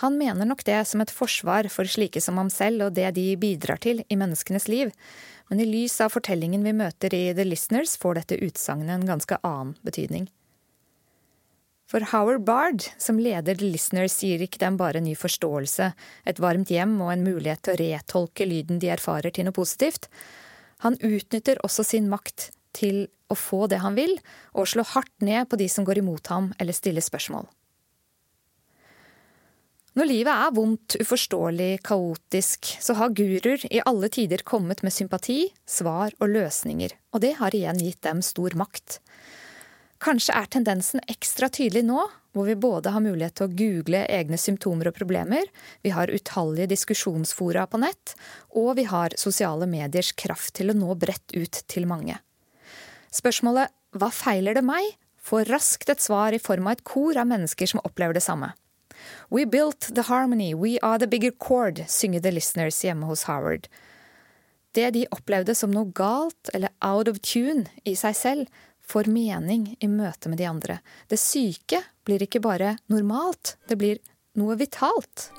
Han 0.00 0.16
mener 0.18 0.46
nok 0.46 0.62
det 0.64 0.78
som 0.86 1.02
et 1.02 1.10
forsvar 1.10 1.66
for 1.68 1.84
slike 1.84 2.22
som 2.22 2.38
ham 2.38 2.50
selv 2.50 2.86
og 2.86 2.94
det 2.96 3.10
de 3.18 3.34
bidrar 3.36 3.80
til 3.82 4.04
i 4.08 4.16
menneskenes 4.16 4.68
liv, 4.70 4.92
men 5.50 5.60
i 5.60 5.66
lys 5.66 5.98
av 6.00 6.14
fortellingen 6.14 6.62
vi 6.64 6.72
møter 6.78 7.14
i 7.14 7.24
The 7.34 7.44
Listeners, 7.44 7.96
får 7.98 8.20
dette 8.20 8.38
utsagnet 8.38 8.94
en 8.94 9.08
ganske 9.08 9.40
annen 9.42 9.74
betydning. 9.82 10.28
For 11.90 12.06
Howard 12.12 12.44
Bard, 12.46 12.84
som 13.02 13.18
leder 13.18 13.58
The 13.58 13.66
Listeners, 13.66 14.14
gir 14.22 14.38
ikke 14.44 14.62
dem 14.62 14.76
bare 14.78 15.02
ny 15.02 15.16
forståelse, 15.18 15.90
et 16.22 16.38
varmt 16.38 16.70
hjem 16.70 16.94
og 17.02 17.10
en 17.16 17.26
mulighet 17.26 17.64
til 17.66 17.74
å 17.74 17.80
retolke 17.80 18.46
lyden 18.46 18.78
de 18.78 18.92
erfarer 18.94 19.34
til 19.34 19.48
noe 19.48 19.56
positivt. 19.56 20.06
Han 20.84 20.96
utnytter 21.04 21.60
også 21.66 21.84
sin 21.86 22.08
makt 22.10 22.50
til 22.76 23.06
å 23.30 23.36
få 23.38 23.66
det 23.70 23.80
han 23.82 23.96
vil, 23.98 24.16
og 24.56 24.68
slå 24.70 24.84
hardt 24.94 25.24
ned 25.24 25.48
på 25.50 25.58
de 25.60 25.68
som 25.70 25.86
går 25.86 26.02
imot 26.02 26.30
ham 26.32 26.50
eller 26.58 26.76
stiller 26.76 27.04
spørsmål. 27.04 27.48
Når 29.98 30.06
livet 30.06 30.30
er 30.46 30.52
vondt, 30.54 30.94
uforståelig, 31.02 31.80
kaotisk, 31.82 32.68
så 32.78 32.94
har 32.94 33.10
guruer 33.14 33.64
i 33.66 33.82
alle 33.82 34.08
tider 34.12 34.44
kommet 34.46 34.84
med 34.86 34.94
sympati, 34.94 35.48
svar 35.66 36.14
og 36.22 36.30
løsninger, 36.30 36.94
og 37.10 37.24
det 37.24 37.34
har 37.40 37.56
igjen 37.56 37.82
gitt 37.82 37.98
dem 38.06 38.22
stor 38.22 38.54
makt. 38.58 39.00
Kanskje 40.00 40.32
er 40.32 40.46
tendensen 40.48 41.02
ekstra 41.12 41.50
tydelig 41.52 41.82
nå, 41.84 42.06
hvor 42.32 42.46
vi 42.48 42.54
både 42.56 42.92
har 42.94 43.02
mulighet 43.04 43.34
til 43.36 43.48
å 43.48 43.52
google 43.58 44.00
egne 44.08 44.38
symptomer 44.40 44.88
og 44.88 44.96
problemer, 44.96 45.50
vi 45.84 45.92
har 45.92 46.12
utallige 46.14 46.70
diskusjonsfora 46.70 47.66
på 47.68 47.82
nett, 47.82 48.14
og 48.56 48.78
vi 48.78 48.86
har 48.88 49.16
sosiale 49.20 49.68
mediers 49.68 50.14
kraft 50.16 50.54
til 50.56 50.72
å 50.72 50.78
nå 50.78 50.96
bredt 51.00 51.34
ut 51.36 51.60
til 51.68 51.88
mange. 51.90 52.16
Spørsmålet 53.12 53.74
Hva 53.98 54.08
feiler 54.14 54.56
det 54.56 54.64
meg? 54.64 54.96
får 55.20 55.50
raskt 55.52 55.90
et 55.92 56.00
svar 56.00 56.32
i 56.32 56.40
form 56.40 56.66
av 56.66 56.78
et 56.78 56.84
kor 56.88 57.18
av 57.20 57.28
mennesker 57.28 57.68
som 57.68 57.82
opplever 57.84 58.16
det 58.16 58.24
samme. 58.24 58.54
We 59.28 59.44
built 59.44 59.90
the 59.94 60.06
harmony, 60.08 60.54
we 60.54 60.78
are 60.82 60.98
the 60.98 61.06
bigger 61.06 61.30
chord, 61.30 61.84
synger 61.88 62.20
The 62.20 62.32
Listeners 62.32 62.80
hjemme 62.84 63.06
hos 63.06 63.26
Howard. 63.28 63.68
Det 64.72 64.90
de 64.94 65.04
opplevde 65.10 65.54
som 65.54 65.72
noe 65.74 65.90
galt 65.92 66.50
eller 66.54 66.72
out 66.80 67.08
of 67.10 67.20
tune 67.20 67.66
i 67.84 67.96
seg 67.98 68.16
selv, 68.16 68.50
får 68.90 69.10
mening 69.12 69.76
i 69.78 69.88
møte 69.88 70.30
med 70.30 70.40
de 70.42 70.48
andre. 70.50 70.80
Det 71.06 71.20
syke 71.20 71.82
blir 72.06 72.26
ikke 72.26 72.42
bare 72.42 72.76
normalt, 72.90 73.56
det 73.70 73.78
blir 73.78 74.02
noe 74.38 74.58
vitalt. 74.58 75.30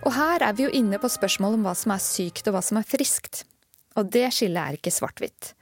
Og 0.00 0.14
her 0.16 0.42
er 0.42 0.56
vi 0.56 0.64
jo 0.64 0.72
inne 0.74 0.98
på 0.98 1.10
spørsmålet 1.12 1.60
om 1.60 1.66
hva 1.68 1.76
som 1.76 1.92
er 1.92 2.00
sykt 2.02 2.48
og 2.48 2.56
hva 2.56 2.62
som 2.64 2.80
er 2.80 2.88
friskt. 2.88 3.44
Og 4.00 4.08
det 4.08 4.30
skillet 4.32 4.60
er 4.62 4.78
ikke 4.78 4.92
svart-hvitt. 4.94 5.52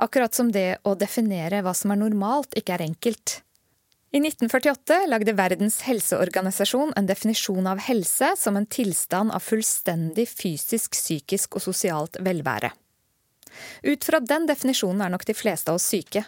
Akkurat 0.00 0.32
som 0.36 0.52
det 0.54 0.78
å 0.86 0.94
definere 0.96 1.60
hva 1.66 1.74
som 1.76 1.92
er 1.92 1.98
normalt, 2.00 2.54
ikke 2.56 2.78
er 2.78 2.86
enkelt. 2.86 3.40
I 4.12 4.18
1948 4.18 5.04
lagde 5.06 5.32
Verdens 5.38 5.76
helseorganisasjon 5.86 6.92
en 6.96 7.06
definisjon 7.06 7.66
av 7.70 7.78
helse 7.78 8.32
som 8.36 8.56
en 8.58 8.66
tilstand 8.66 9.30
av 9.30 9.44
fullstendig 9.46 10.24
fysisk, 10.26 10.96
psykisk 10.98 11.54
og 11.54 11.62
sosialt 11.62 12.18
velvære. 12.18 12.72
Ut 13.86 14.02
fra 14.04 14.18
den 14.18 14.48
definisjonen 14.50 15.04
er 15.06 15.14
nok 15.14 15.28
de 15.28 15.36
fleste 15.38 15.70
av 15.70 15.78
oss 15.78 15.86
syke. 15.92 16.24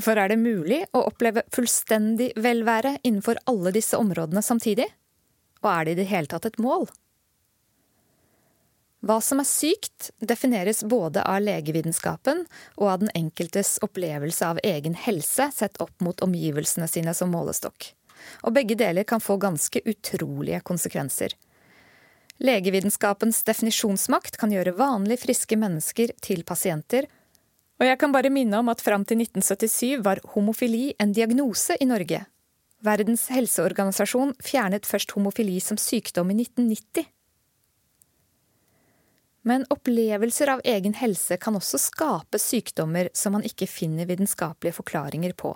For 0.00 0.16
er 0.16 0.32
det 0.32 0.40
mulig 0.40 0.86
å 0.96 1.04
oppleve 1.10 1.44
fullstendig 1.52 2.30
velvære 2.40 2.94
innenfor 3.02 3.42
alle 3.44 3.74
disse 3.76 4.00
områdene 4.00 4.40
samtidig? 4.40 4.88
Og 5.60 5.68
er 5.74 5.84
det 5.84 5.98
i 5.98 6.00
det 6.00 6.10
hele 6.14 6.32
tatt 6.32 6.48
et 6.48 6.60
mål? 6.64 6.88
Hva 9.04 9.18
som 9.20 9.40
er 9.42 9.48
sykt, 9.48 10.10
defineres 10.18 10.80
både 10.84 11.22
av 11.28 11.42
legevitenskapen 11.44 12.44
og 12.76 12.86
av 12.88 13.02
den 13.02 13.12
enkeltes 13.14 13.76
opplevelse 13.84 14.46
av 14.46 14.60
egen 14.64 14.96
helse 14.96 15.50
sett 15.54 15.76
opp 15.84 16.00
mot 16.00 16.22
omgivelsene 16.24 16.88
sine 16.88 17.14
som 17.14 17.30
målestokk. 17.34 17.92
Og 18.48 18.56
begge 18.56 18.78
deler 18.78 19.04
kan 19.04 19.20
få 19.20 19.36
ganske 19.36 19.82
utrolige 19.84 20.62
konsekvenser. 20.64 21.36
Legevitenskapens 22.42 23.42
definisjonsmakt 23.44 24.36
kan 24.40 24.52
gjøre 24.52 24.74
vanlig 24.76 25.20
friske 25.22 25.56
mennesker 25.60 26.12
til 26.24 26.42
pasienter, 26.48 27.06
og 27.76 27.84
jeg 27.84 27.98
kan 28.00 28.12
bare 28.12 28.32
minne 28.32 28.56
om 28.60 28.70
at 28.72 28.80
fram 28.80 29.04
til 29.04 29.20
1977 29.20 30.00
var 30.04 30.22
homofili 30.32 30.94
en 31.00 31.12
diagnose 31.12 31.76
i 31.80 31.88
Norge. 31.88 32.22
Verdens 32.84 33.26
helseorganisasjon 33.32 34.32
fjernet 34.44 34.88
først 34.88 35.12
homofili 35.16 35.58
som 35.60 35.80
sykdom 35.80 36.32
i 36.32 36.38
1990. 36.40 37.08
Men 39.46 39.66
opplevelser 39.70 40.50
av 40.50 40.60
egen 40.66 40.96
helse 40.98 41.38
kan 41.38 41.54
også 41.54 41.78
skape 41.78 42.38
sykdommer 42.42 43.12
som 43.14 43.36
man 43.36 43.46
ikke 43.46 43.68
finner 43.70 44.08
vitenskapelige 44.08 44.74
forklaringer 44.80 45.36
på. 45.38 45.52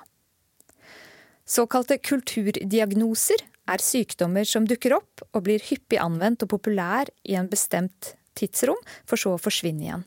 Såkalte 1.51 1.99
kulturdiagnoser 1.99 3.43
er 3.71 3.83
sykdommer 3.83 4.47
som 4.47 4.69
dukker 4.71 4.95
opp 4.95 5.25
og 5.33 5.43
blir 5.49 5.63
hyppig 5.67 5.99
anvendt 5.99 6.45
og 6.47 6.53
populær 6.55 7.11
i 7.27 7.35
en 7.35 7.51
bestemt 7.51 8.15
tidsrom, 8.39 8.79
for 9.11 9.19
så 9.19 9.35
å 9.35 9.43
forsvinne 9.43 9.87
igjen. 9.89 10.07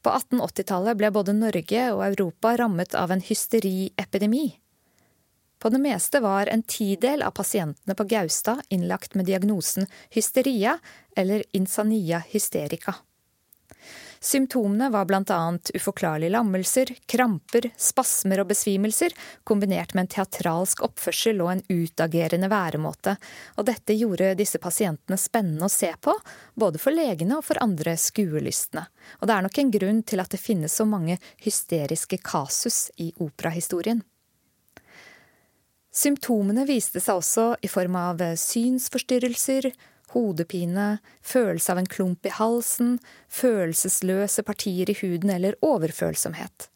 På 0.00 0.14
1880-tallet 0.14 0.96
ble 0.96 1.10
både 1.12 1.34
Norge 1.36 1.82
og 1.92 2.04
Europa 2.06 2.54
rammet 2.56 2.94
av 2.96 3.10
en 3.12 3.20
hysteriepidemi. 3.20 4.59
På 5.60 5.68
det 5.68 5.78
meste 5.78 6.20
var 6.24 6.46
en 6.46 6.62
tidel 6.62 7.22
av 7.22 7.30
pasientene 7.36 7.94
på 7.94 8.04
Gaustad 8.04 8.62
innlagt 8.68 9.14
med 9.14 9.28
diagnosen 9.28 9.86
hysteria 10.10 10.78
eller 11.16 11.44
insania 11.52 12.22
hysterica. 12.28 12.94
Symptomene 14.22 14.90
var 14.90 15.32
annet 15.32 15.70
uforklarlige 15.74 16.30
lammelser, 16.30 16.94
kramper, 17.06 17.70
spasmer 17.76 18.40
og 18.40 18.50
besvimelser, 18.50 19.14
kombinert 19.44 19.94
med 19.94 20.02
en 20.02 20.10
teatralsk 20.14 20.82
oppførsel 20.84 21.40
og 21.40 21.52
en 21.52 21.62
utagerende 21.68 22.50
væremåte, 22.52 23.16
og 23.56 23.64
dette 23.64 23.96
gjorde 23.96 24.34
disse 24.36 24.60
pasientene 24.60 25.16
spennende 25.16 25.64
å 25.64 25.72
se 25.72 25.94
på, 26.00 26.12
både 26.54 26.80
for 26.80 26.92
legene 26.92 27.38
og 27.40 27.48
for 27.48 27.60
andre 27.64 27.96
skuelystne. 27.96 28.84
Og 29.20 29.28
det 29.28 29.36
er 29.36 29.48
nok 29.48 29.58
en 29.58 29.74
grunn 29.78 30.04
til 30.04 30.20
at 30.20 30.36
det 30.36 30.44
finnes 30.44 30.76
så 30.76 30.84
mange 30.84 31.16
hysteriske 31.40 32.20
kasus 32.20 32.90
i 33.00 33.14
operahistorien. 33.16 34.04
Symptomene 35.90 36.64
viste 36.68 37.00
seg 37.02 37.18
også 37.18 37.46
i 37.66 37.68
form 37.70 37.96
av 37.98 38.20
synsforstyrrelser, 38.38 39.72
hodepine, 40.14 40.98
følelse 41.22 41.72
av 41.72 41.80
en 41.82 41.90
klump 41.90 42.26
i 42.26 42.34
halsen, 42.34 42.98
følelsesløse 43.28 44.44
partier 44.46 44.90
i 44.90 44.96
huden 45.02 45.34
eller 45.34 45.58
overfølsomhet. 45.66 46.68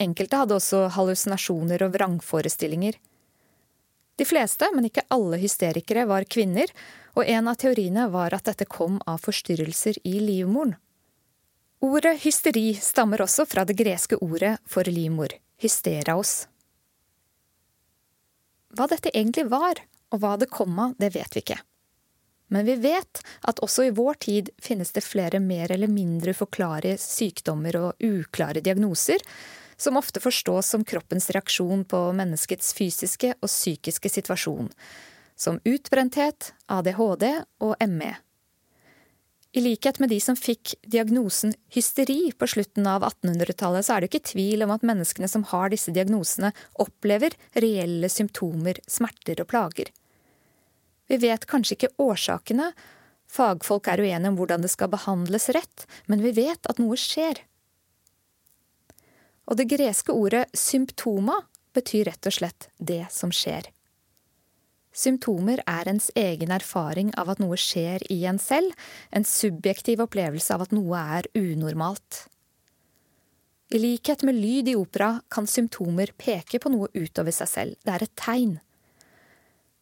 Enkelte 0.00 0.40
hadde 0.40 0.56
også 0.58 0.86
hallusinasjoner 0.96 1.84
og 1.86 1.94
vrangforestillinger. 1.94 2.96
De 4.18 4.26
fleste, 4.26 4.68
men 4.74 4.88
ikke 4.88 5.06
alle 5.14 5.38
hysterikere, 5.42 6.06
var 6.10 6.26
kvinner, 6.30 6.70
og 7.14 7.26
en 7.30 7.50
av 7.50 7.58
teoriene 7.58 8.08
var 8.10 8.34
at 8.34 8.46
dette 8.50 8.66
kom 8.70 9.00
av 9.10 9.22
forstyrrelser 9.22 10.00
i 10.06 10.18
livmoren. 10.22 10.76
Ordet 11.84 12.16
hysteri 12.22 12.72
stammer 12.80 13.20
også 13.24 13.44
fra 13.46 13.64
det 13.68 13.76
greske 13.76 14.16
ordet 14.24 14.56
for 14.70 14.88
livmor, 14.88 15.34
hysteraos. 15.60 16.46
Hva 18.74 18.88
dette 18.90 19.12
egentlig 19.14 19.46
var, 19.52 19.78
og 20.10 20.22
hva 20.22 20.34
det 20.40 20.50
kom 20.50 20.78
av, 20.78 20.96
det 20.98 21.14
vet 21.14 21.36
vi 21.36 21.42
ikke. 21.44 21.60
Men 22.52 22.66
vi 22.66 22.74
vet 22.76 23.22
at 23.48 23.60
også 23.64 23.86
i 23.86 23.92
vår 23.94 24.18
tid 24.26 24.50
finnes 24.62 24.92
det 24.94 25.04
flere 25.06 25.40
mer 25.40 25.72
eller 25.72 25.90
mindre 25.90 26.34
forklare 26.36 26.96
sykdommer 27.00 27.78
og 27.80 28.04
uklare 28.04 28.62
diagnoser, 28.64 29.22
som 29.76 29.98
ofte 29.98 30.20
forstås 30.22 30.74
som 30.74 30.84
kroppens 30.86 31.30
reaksjon 31.34 31.84
på 31.88 32.02
menneskets 32.14 32.74
fysiske 32.76 33.32
og 33.40 33.50
psykiske 33.50 34.12
situasjon, 34.18 34.70
som 35.36 35.58
utbrenthet, 35.66 36.52
ADHD 36.70 37.26
og 37.64 37.74
ME. 37.90 38.12
I 39.54 39.60
likhet 39.60 40.00
med 40.02 40.10
de 40.10 40.16
som 40.20 40.34
fikk 40.34 40.72
diagnosen 40.90 41.52
hysteri 41.70 42.32
på 42.34 42.46
slutten 42.50 42.88
av 42.90 43.04
1800-tallet, 43.06 43.86
så 43.86 43.94
er 43.94 44.02
det 44.02 44.08
ikke 44.10 44.32
tvil 44.32 44.64
om 44.66 44.72
at 44.74 44.82
menneskene 44.82 45.28
som 45.30 45.44
har 45.52 45.70
disse 45.70 45.94
diagnosene, 45.94 46.50
opplever 46.82 47.36
reelle 47.62 48.10
symptomer, 48.10 48.80
smerter 48.90 49.44
og 49.44 49.52
plager. 49.52 49.92
Vi 51.06 51.20
vet 51.22 51.46
kanskje 51.46 51.76
ikke 51.76 51.92
årsakene, 52.02 52.72
fagfolk 53.30 53.92
er 53.92 54.02
uenige 54.02 54.32
om 54.32 54.40
hvordan 54.40 54.66
det 54.66 54.72
skal 54.74 54.90
behandles 54.90 55.46
rett, 55.54 55.86
men 56.10 56.26
vi 56.26 56.34
vet 56.34 56.66
at 56.66 56.82
noe 56.82 56.98
skjer. 56.98 57.44
Og 59.46 59.60
det 59.60 59.70
greske 59.70 60.18
ordet 60.18 60.48
symptoma 60.50 61.38
betyr 61.78 62.08
rett 62.10 62.26
og 62.26 62.40
slett 62.40 62.72
det 62.82 63.04
som 63.14 63.30
skjer. 63.30 63.70
Symptomer 64.94 65.58
er 65.66 65.88
ens 65.90 66.06
egen 66.14 66.52
erfaring 66.54 67.10
av 67.18 67.32
at 67.32 67.40
noe 67.42 67.58
skjer 67.58 68.04
i 68.14 68.20
en 68.30 68.38
selv, 68.38 68.70
en 69.10 69.26
subjektiv 69.26 70.04
opplevelse 70.04 70.54
av 70.54 70.62
at 70.68 70.74
noe 70.76 71.00
er 71.18 71.26
unormalt. 71.34 72.28
I 73.74 73.80
likhet 73.80 74.22
med 74.22 74.38
lyd 74.38 74.70
i 74.70 74.76
opera 74.78 75.16
kan 75.34 75.48
symptomer 75.50 76.12
peke 76.20 76.60
på 76.62 76.70
noe 76.70 76.86
utover 76.94 77.34
seg 77.34 77.50
selv, 77.50 77.80
det 77.82 77.94
er 77.96 78.04
et 78.06 78.14
tegn. 78.20 78.52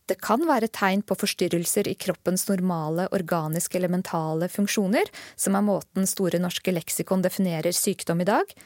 Det 0.08 0.16
kan 0.24 0.42
være 0.48 0.70
tegn 0.72 1.04
på 1.06 1.16
forstyrrelser 1.20 1.90
i 1.90 1.94
kroppens 2.00 2.46
normale 2.48 3.04
organiske 3.12 3.76
eller 3.78 3.92
mentale 3.92 4.48
funksjoner, 4.50 5.12
som 5.36 5.56
er 5.56 5.66
måten 5.66 6.08
Store 6.08 6.40
norske 6.40 6.72
leksikon 6.72 7.22
definerer 7.24 7.76
sykdom 7.76 8.24
i 8.24 8.28
dag, 8.32 8.56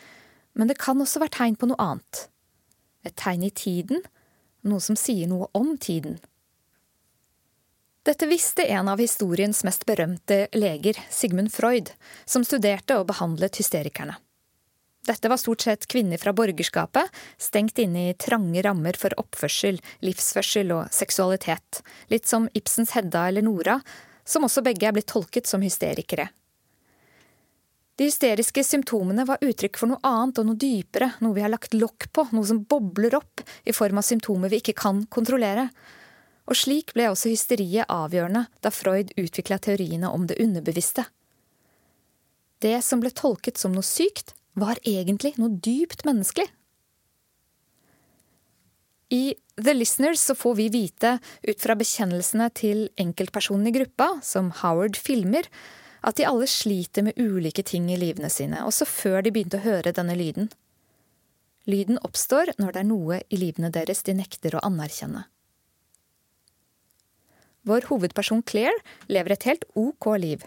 men 0.55 0.71
det 0.71 0.79
kan 0.79 1.03
også 1.03 1.21
være 1.25 1.37
tegn 1.41 1.59
på 1.59 1.69
noe 1.73 1.83
annet. 1.83 2.23
Et 3.05 3.19
tegn 3.19 3.45
i 3.47 3.53
tiden, 3.53 4.07
noe 4.67 4.83
som 4.83 4.97
sier 4.99 5.29
noe 5.31 5.51
om 5.59 5.75
tiden. 5.77 6.17
Dette 8.07 8.27
visste 8.27 8.63
en 8.63 8.89
av 8.89 9.01
historiens 9.03 9.65
mest 9.67 9.83
berømte 9.87 10.47
leger, 10.55 10.95
Sigmund 11.11 11.51
Freud, 11.51 11.89
som 12.25 12.45
studerte 12.47 12.95
og 13.01 13.09
behandlet 13.09 13.59
hysterikerne. 13.59 14.15
Dette 15.07 15.31
var 15.31 15.41
stort 15.43 15.65
sett 15.67 15.89
kvinner 15.91 16.21
fra 16.23 16.31
borgerskapet, 16.35 17.11
stengt 17.39 17.83
inne 17.83 18.05
i 18.11 18.15
trange 18.15 18.63
rammer 18.63 18.95
for 18.99 19.15
oppførsel, 19.19 19.81
livsførsel 20.07 20.71
og 20.77 20.95
seksualitet, 20.95 21.83
litt 22.15 22.31
som 22.31 22.47
Ibsens 22.55 22.95
Hedda 22.95 23.25
eller 23.33 23.43
Nora, 23.43 23.81
som 24.23 24.47
også 24.47 24.63
begge 24.63 24.87
er 24.87 24.95
blitt 24.95 25.11
tolket 25.11 25.51
som 25.51 25.67
hysterikere. 25.67 26.29
De 27.99 28.07
hysteriske 28.07 28.63
symptomene 28.63 29.27
var 29.27 29.43
uttrykk 29.43 29.83
for 29.83 29.91
noe 29.91 30.03
annet 30.07 30.39
og 30.39 30.53
noe 30.53 30.63
dypere, 30.63 31.17
noe 31.27 31.35
vi 31.35 31.43
har 31.43 31.51
lagt 31.51 31.75
lokk 31.75 32.13
på, 32.15 32.29
noe 32.31 32.47
som 32.47 32.63
bobler 32.71 33.19
opp 33.19 33.43
i 33.67 33.75
form 33.75 33.99
av 33.99 34.07
symptomer 34.07 34.53
vi 34.53 34.63
ikke 34.63 34.79
kan 34.79 35.09
kontrollere, 35.11 35.73
og 36.47 36.59
slik 36.59 36.95
ble 36.95 37.09
også 37.11 37.33
hysteriet 37.33 37.91
avgjørende 37.93 38.47
da 38.63 38.73
Freud 38.75 39.13
utvikla 39.19 39.59
teoriene 39.63 40.11
om 40.11 40.27
det 40.31 40.39
underbevisste. 40.43 41.07
Det 42.63 42.79
som 42.85 43.03
ble 43.03 43.13
tolket 43.13 43.59
som 43.61 43.75
noe 43.75 43.85
sykt, 43.85 44.33
var 44.57 44.79
egentlig 44.89 45.35
noe 45.37 45.53
dypt 45.53 46.07
menneskelig. 46.09 46.49
I 49.13 49.35
The 49.63 49.75
Listeners 49.75 50.21
så 50.21 50.35
får 50.35 50.55
vi 50.59 50.69
vite, 50.73 51.19
ut 51.43 51.61
fra 51.63 51.77
bekjennelsene 51.79 52.49
til 52.57 52.87
enkeltpersonene 52.99 53.71
i 53.71 53.77
gruppa, 53.77 54.09
som 54.23 54.51
Howard 54.63 54.97
filmer, 54.99 55.47
at 56.07 56.19
de 56.19 56.27
alle 56.27 56.49
sliter 56.51 57.07
med 57.07 57.19
ulike 57.19 57.63
ting 57.67 57.91
i 57.93 57.99
livene 58.01 58.31
sine, 58.33 58.65
også 58.67 58.89
før 58.89 59.23
de 59.23 59.33
begynte 59.35 59.61
å 59.61 59.67
høre 59.67 59.95
denne 59.95 60.17
lyden. 60.19 60.51
Lyden 61.67 61.99
oppstår 62.07 62.55
når 62.59 62.75
det 62.75 62.83
er 62.83 62.91
noe 62.91 63.23
i 63.27 63.39
livene 63.41 63.73
deres 63.75 64.05
de 64.07 64.15
nekter 64.15 64.55
å 64.55 64.63
anerkjenne. 64.67 65.27
Vår 67.67 67.89
hovedperson 67.91 68.45
Claire 68.47 68.79
lever 69.11 69.35
et 69.35 69.47
helt 69.49 69.65
ok 69.75 70.13
liv, 70.23 70.45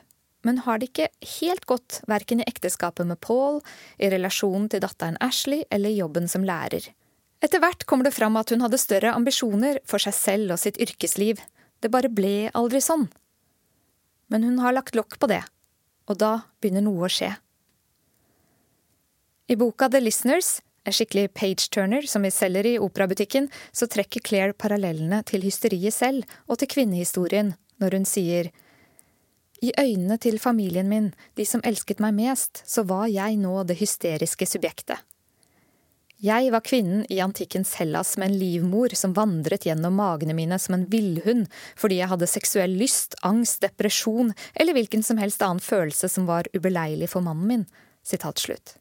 men 0.47 0.61
har 0.63 0.79
det 0.79 0.89
ikke 0.89 1.09
helt 1.39 1.65
godt 1.67 1.99
verken 2.07 2.39
i 2.39 2.47
ekteskapet 2.47 3.07
med 3.07 3.19
Paul, 3.19 3.59
i 3.99 4.07
relasjonen 4.11 4.69
til 4.71 4.83
datteren 4.85 5.19
Ashley 5.23 5.65
eller 5.69 5.91
jobben 5.91 6.31
som 6.31 6.47
lærer. 6.47 6.87
Etter 7.43 7.59
hvert 7.63 7.85
kommer 7.87 8.07
det 8.07 8.15
fram 8.15 8.39
at 8.39 8.51
hun 8.51 8.63
hadde 8.63 8.79
større 8.79 9.11
ambisjoner 9.15 9.81
for 9.87 9.99
seg 9.99 10.15
selv 10.15 10.55
og 10.55 10.61
sitt 10.63 10.79
yrkesliv, 10.79 11.43
det 11.79 11.91
bare 11.91 12.11
ble 12.11 12.51
aldri 12.55 12.81
sånn. 12.83 13.07
Men 14.31 14.47
hun 14.47 14.59
har 14.63 14.75
lagt 14.75 14.95
lokk 14.95 15.19
på 15.19 15.27
det, 15.31 15.43
og 16.07 16.19
da 16.23 16.33
begynner 16.59 16.83
noe 16.87 17.07
å 17.07 17.11
skje. 17.11 17.33
I 19.49 19.55
boka 19.59 19.89
The 19.89 19.99
Listeners 20.03 20.59
en 20.89 20.95
skikkelig 20.95 21.29
page-turner 21.37 22.07
som 22.09 22.25
vi 22.25 22.31
selger 22.33 22.67
i 22.67 22.79
operabutikken, 22.81 23.49
så 23.71 23.87
trekker 23.87 24.25
Claire 24.25 24.57
parallellene 24.57 25.21
til 25.29 25.45
hysteriet 25.45 25.95
selv 25.95 26.25
og 26.47 26.59
til 26.59 26.71
kvinnehistorien 26.73 27.53
når 27.79 27.99
hun 27.99 28.09
sier 28.09 28.51
i 29.59 29.73
øynene 29.75 30.15
til 30.21 30.39
familien 30.39 30.87
min, 30.89 31.11
de 31.35 31.45
som 31.45 31.63
elsket 31.67 31.99
meg 32.03 32.15
mest, 32.15 32.63
så 32.65 32.85
var 32.87 33.09
jeg 33.11 33.39
nå 33.41 33.63
det 33.67 33.79
hysteriske 33.81 34.47
subjektet. 34.47 34.99
Jeg 36.19 36.49
var 36.51 36.63
kvinnen 36.67 37.05
i 37.07 37.21
antikkens 37.23 37.77
Hellas 37.79 38.17
med 38.19 38.27
en 38.27 38.39
livmor 38.41 38.91
som 38.91 39.13
vandret 39.15 39.63
gjennom 39.63 39.95
magene 39.95 40.35
mine 40.35 40.57
som 40.59 40.75
en 40.75 40.83
villhund 40.91 41.45
fordi 41.79 42.01
jeg 42.01 42.11
hadde 42.11 42.27
seksuell 42.27 42.75
lyst, 42.75 43.15
angst, 43.23 43.61
depresjon 43.63 44.33
eller 44.51 44.75
hvilken 44.75 45.05
som 45.05 45.21
helst 45.21 45.45
annen 45.45 45.63
følelse 45.63 46.11
som 46.11 46.27
var 46.27 46.51
ubeleilig 46.51 47.07
for 47.13 47.23
mannen 47.23 47.47
min. 47.47 47.65
Sitat 48.03 48.43
slutt. 48.43 48.75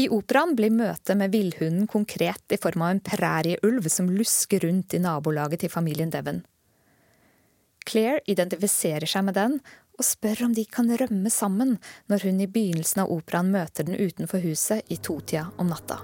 I 0.00 0.06
operaen 0.08 0.54
blir 0.56 0.72
møtet 0.72 1.18
med 1.20 1.34
villhunden 1.34 1.88
konkret 1.90 2.54
i 2.54 2.58
form 2.60 2.86
av 2.86 2.94
en 2.94 3.02
prærieulv 3.04 3.88
som 3.92 4.08
lusker 4.08 4.64
rundt 4.64 4.96
i 4.96 5.02
nabolaget 5.04 5.64
til 5.64 5.72
familien 5.72 6.12
Devon. 6.12 6.40
Claire 7.84 8.22
identifiserer 8.30 9.10
seg 9.10 9.26
med 9.26 9.36
den 9.36 9.58
og 9.98 10.06
spør 10.06 10.46
om 10.46 10.56
de 10.56 10.64
kan 10.64 10.88
rømme 10.96 11.30
sammen 11.30 11.76
når 12.08 12.28
hun 12.28 12.40
i 12.40 12.48
begynnelsen 12.48 13.04
av 13.04 13.12
operaen 13.12 13.52
møter 13.52 13.88
den 13.88 14.00
utenfor 14.00 14.40
huset 14.46 14.88
i 14.88 14.96
totida 14.96 15.50
om 15.60 15.68
natta. 15.74 16.00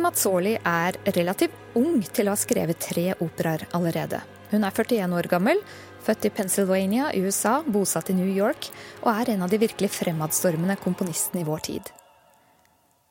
Mazzoli 0.00 0.56
er 0.56 0.96
relativt 1.14 1.76
ung 1.78 2.00
til 2.02 2.28
å 2.28 2.34
ha 2.34 2.40
skrevet 2.40 2.80
tre 2.82 3.10
operaer 3.20 3.66
allerede. 3.76 4.22
Hun 4.50 4.64
er 4.66 4.74
41 4.74 5.14
år 5.14 5.28
gammel, 5.30 5.60
født 6.02 6.26
i 6.26 6.32
Pennsylvania 6.34 7.10
i 7.14 7.22
USA, 7.22 7.60
bosatt 7.62 8.10
i 8.10 8.16
New 8.18 8.28
York, 8.28 8.70
og 9.04 9.12
er 9.12 9.34
en 9.34 9.44
av 9.46 9.52
de 9.52 9.60
virkelig 9.62 9.92
fremadstormende 9.94 10.78
komponistene 10.82 11.44
i 11.44 11.48
vår 11.48 11.66
tid. 11.68 11.90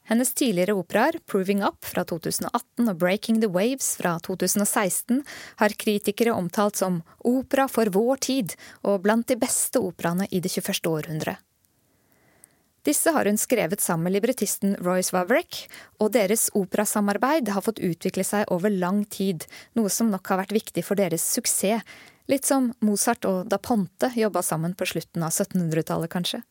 Hennes 0.10 0.34
tidligere 0.34 0.74
operaer, 0.74 1.20
'Proving 1.22 1.62
Up' 1.62 1.86
fra 1.86 2.04
2018 2.04 2.90
og 2.90 2.98
'Breaking 2.98 3.42
the 3.42 3.48
Waves' 3.48 3.96
fra 3.96 4.18
2016, 4.20 5.22
har 5.62 5.78
kritikere 5.78 6.34
omtalt 6.34 6.76
som 6.76 7.04
opera 7.24 7.68
for 7.68 7.86
vår 7.86 8.18
tid 8.18 8.56
og 8.84 9.04
blant 9.04 9.28
de 9.28 9.38
beste 9.38 9.78
operaene 9.78 10.26
i 10.32 10.40
det 10.40 10.50
21. 10.50 10.90
århundre. 10.90 11.38
Disse 12.90 13.12
har 13.14 13.28
hun 13.30 13.38
skrevet 13.38 13.82
sammen 13.82 14.08
med 14.08 14.16
librettisten 14.16 14.72
Royce 14.82 15.14
Wavrek, 15.14 15.68
og 16.02 16.16
deres 16.16 16.48
operasamarbeid 16.58 17.52
har 17.54 17.62
fått 17.62 17.82
utvikle 17.86 18.24
seg 18.26 18.50
over 18.50 18.74
lang 18.74 19.04
tid, 19.06 19.46
noe 19.78 19.92
som 19.94 20.10
nok 20.10 20.26
har 20.32 20.40
vært 20.42 20.56
viktig 20.56 20.82
for 20.88 20.98
deres 20.98 21.22
suksess, 21.36 21.84
litt 22.30 22.50
som 22.50 22.72
Mozart 22.86 23.28
og 23.30 23.52
da 23.52 23.60
Ponte 23.62 24.10
jobba 24.18 24.42
sammen 24.46 24.74
på 24.78 24.88
slutten 24.90 25.26
av 25.26 25.36
1700-tallet, 25.36 26.10
kanskje. 26.10 26.42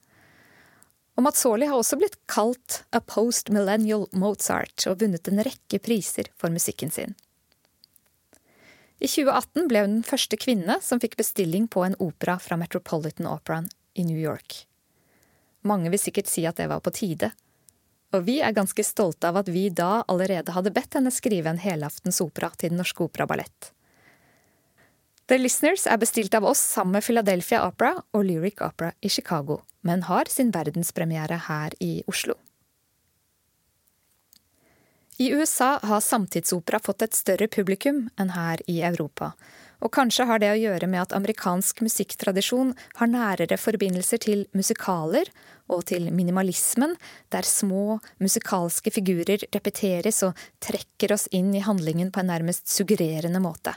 Og 1.18 1.27
Mazzoli 1.27 1.66
har 1.66 1.81
også 1.81 1.98
blitt 1.98 2.14
kalt 2.31 2.83
a 2.94 3.03
post-millennial 3.03 4.07
Mozart 4.14 4.87
og 4.87 5.01
vunnet 5.03 5.27
en 5.33 5.42
rekke 5.42 5.83
priser 5.83 6.31
for 6.38 6.55
musikken 6.55 6.94
sin. 6.94 7.18
I 9.03 9.11
2018 9.11 9.66
ble 9.70 9.83
hun 9.83 9.98
den 9.98 10.07
første 10.07 10.38
kvinne 10.38 10.79
som 10.87 11.03
fikk 11.03 11.18
bestilling 11.18 11.66
på 11.66 11.83
en 11.87 11.98
opera 11.98 12.38
fra 12.42 12.59
Metropolitan 12.62 13.27
Operaen 13.27 13.70
i 13.98 14.07
New 14.07 14.18
York. 14.18 14.67
Mange 15.66 15.90
vil 15.90 16.00
sikkert 16.00 16.30
si 16.30 16.44
at 16.46 16.58
det 16.60 16.68
var 16.70 16.82
på 16.84 16.92
tide. 16.94 17.32
Og 18.14 18.24
vi 18.24 18.38
er 18.40 18.56
ganske 18.56 18.84
stolte 18.86 19.28
av 19.28 19.40
at 19.42 19.50
vi 19.52 19.68
da 19.68 20.02
allerede 20.08 20.54
hadde 20.54 20.72
bedt 20.72 20.96
henne 20.96 21.12
skrive 21.12 21.50
en 21.50 21.60
helaftens 21.60 22.22
opera 22.24 22.50
til 22.56 22.72
Den 22.72 22.80
Norske 22.80 23.04
operaballett. 23.04 23.72
The 25.28 25.36
Listeners 25.36 25.84
er 25.86 26.00
bestilt 26.00 26.32
av 26.34 26.46
oss 26.48 26.60
sammen 26.62 26.96
med 26.96 27.04
Philadelphia 27.04 27.66
Opera 27.66 27.98
og 28.16 28.24
Lyric 28.24 28.62
Opera 28.64 28.94
i 29.04 29.10
Chicago, 29.12 29.60
men 29.84 30.06
har 30.08 30.30
sin 30.32 30.54
verdenspremiere 30.54 31.36
her 31.50 31.76
i 31.84 31.98
Oslo. 32.08 32.38
I 35.18 35.32
USA 35.34 35.78
har 35.82 36.00
samtidsopera 36.00 36.78
fått 36.80 37.02
et 37.02 37.16
større 37.18 37.48
publikum 37.50 38.06
enn 38.16 38.32
her 38.32 38.62
i 38.70 38.78
Europa, 38.86 39.32
og 39.78 39.92
kanskje 39.94 40.26
har 40.26 40.40
det 40.42 40.50
å 40.52 40.58
gjøre 40.58 40.88
med 40.90 41.04
at 41.04 41.14
amerikansk 41.16 41.82
musikktradisjon 41.86 42.72
har 42.98 43.10
nærere 43.10 43.58
forbindelser 43.60 44.22
til 44.24 44.44
musikaler 44.56 45.30
og 45.68 45.84
til 45.90 46.08
minimalismen, 46.14 46.96
der 47.30 47.46
små 47.46 47.98
musikalske 48.22 48.92
figurer 48.94 49.44
repeteres 49.54 50.24
og 50.26 50.38
trekker 50.64 51.14
oss 51.14 51.28
inn 51.30 51.52
i 51.54 51.62
handlingen 51.62 52.10
på 52.10 52.22
en 52.22 52.32
nærmest 52.32 52.66
suggererende 52.72 53.42
måte. 53.44 53.76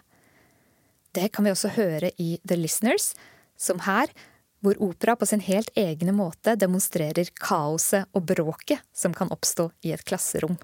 Det 1.12 1.30
kan 1.36 1.46
vi 1.46 1.54
også 1.54 1.76
høre 1.76 2.14
i 2.18 2.38
The 2.48 2.58
Listeners, 2.58 3.12
som 3.60 3.84
her, 3.86 4.10
hvor 4.62 4.78
opera 4.82 5.16
på 5.18 5.28
sin 5.28 5.42
helt 5.44 5.70
egne 5.78 6.14
måte 6.16 6.56
demonstrerer 6.56 7.34
kaoset 7.42 8.10
og 8.14 8.30
bråket 8.30 8.86
som 8.94 9.14
kan 9.14 9.34
oppstå 9.34 9.72
i 9.86 9.94
et 9.94 10.06
klasserom. 10.06 10.58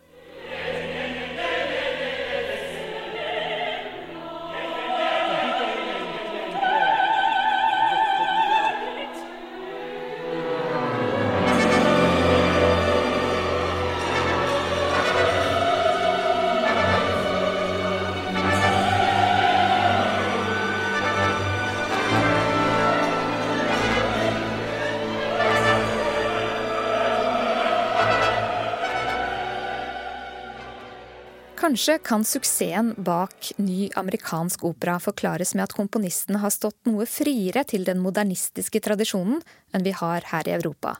Kanskje 31.67 31.97
kan 31.99 32.23
suksessen 32.23 32.93
bak 32.97 33.49
ny 33.57 33.89
amerikansk 33.99 34.61
opera 34.63 34.93
forklares 35.03 35.49
med 35.51 35.65
at 35.65 35.73
komponisten 35.75 36.37
har 36.39 36.53
stått 36.55 36.87
noe 36.87 37.03
friere 37.11 37.65
til 37.67 37.83
den 37.83 37.99
modernistiske 37.99 38.79
tradisjonen 38.85 39.41
enn 39.75 39.83
vi 39.83 39.91
har 39.91 40.23
her 40.29 40.47
i 40.47 40.53
Europa. 40.55 40.93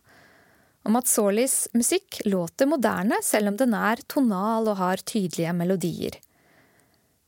Og 0.84 0.92
Mazzolis 0.92 1.56
musikk 1.72 2.20
låter 2.28 2.68
moderne, 2.68 3.22
selv 3.24 3.54
om 3.54 3.62
den 3.62 3.78
er 3.80 4.04
tonal 4.12 4.68
og 4.68 4.76
har 4.82 5.06
tydelige 5.08 5.56
melodier. 5.56 6.20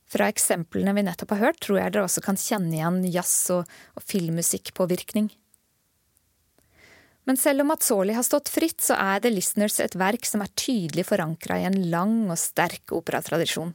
Fra 0.04 0.28
eksemplene 0.28 0.92
vi 0.98 1.06
nettopp 1.08 1.32
har 1.32 1.46
hørt, 1.46 1.62
tror 1.64 1.80
jeg 1.80 1.94
dere 1.96 2.10
også 2.10 2.20
kan 2.26 2.36
kjenne 2.36 2.76
igjen 2.76 3.00
jazz- 3.08 3.54
og, 3.56 3.64
og 3.96 4.04
filmmusikkpåvirkning. 4.04 5.32
Men 7.30 7.36
selv 7.36 7.60
om 7.60 7.68
Mazzoli 7.70 8.12
har 8.12 8.24
stått 8.26 8.48
fritt, 8.50 8.80
så 8.82 8.96
er 8.98 9.20
The 9.22 9.30
Listeners 9.30 9.76
et 9.78 9.94
verk 9.94 10.26
som 10.26 10.42
er 10.42 10.50
tydelig 10.58 11.04
forankra 11.06 11.60
i 11.60 11.66
en 11.68 11.76
lang 11.92 12.24
og 12.26 12.40
sterk 12.42 12.90
operatradisjon. 12.90 13.70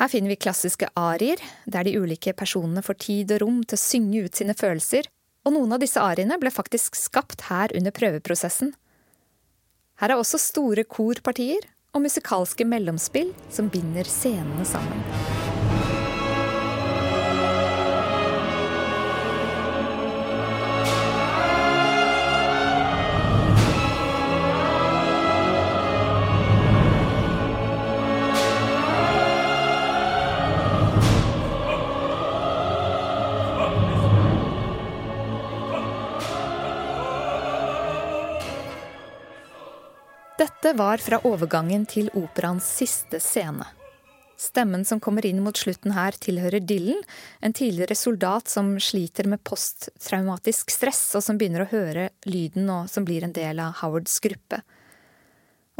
Her 0.00 0.10
finner 0.10 0.34
vi 0.34 0.38
klassiske 0.42 0.88
arier, 0.98 1.38
der 1.70 1.86
de 1.86 1.94
ulike 1.94 2.34
personene 2.34 2.82
får 2.82 2.98
tid 3.06 3.36
og 3.36 3.44
rom 3.44 3.62
til 3.62 3.78
å 3.78 3.84
synge 3.84 4.24
ut 4.26 4.42
sine 4.42 4.58
følelser, 4.58 5.06
og 5.46 5.54
noen 5.54 5.78
av 5.78 5.86
disse 5.86 6.02
ariene 6.02 6.42
ble 6.42 6.50
faktisk 6.50 6.98
skapt 6.98 7.46
her 7.52 7.70
under 7.78 7.94
prøveprosessen. 7.94 8.74
Her 10.02 10.16
er 10.16 10.18
også 10.18 10.42
store 10.42 10.82
korpartier 10.82 11.70
og 11.94 12.02
musikalske 12.02 12.66
mellomspill 12.66 13.30
som 13.46 13.70
binder 13.70 14.10
scenene 14.10 14.66
sammen. 14.66 15.37
Dette 40.68 40.82
var 40.84 41.00
fra 41.00 41.16
overgangen 41.24 41.86
til 41.88 42.10
operaens 42.12 42.66
siste 42.76 43.16
scene. 43.24 43.64
Stemmen 44.36 44.82
som 44.84 45.00
kommer 45.00 45.24
inn 45.24 45.38
mot 45.40 45.56
slutten 45.56 45.94
her, 45.96 46.12
tilhører 46.12 46.60
Dylan, 46.60 46.98
en 47.40 47.54
tidligere 47.56 47.94
soldat 47.96 48.52
som 48.52 48.74
sliter 48.76 49.24
med 49.32 49.40
posttraumatisk 49.48 50.68
stress, 50.68 51.00
og 51.16 51.24
som 51.24 51.38
begynner 51.40 51.64
å 51.64 51.70
høre 51.70 52.10
lyden, 52.28 52.68
og 52.68 52.90
som 52.92 53.06
blir 53.08 53.24
en 53.24 53.32
del 53.32 53.62
av 53.64 53.78
Howards 53.80 54.18
gruppe. 54.20 54.58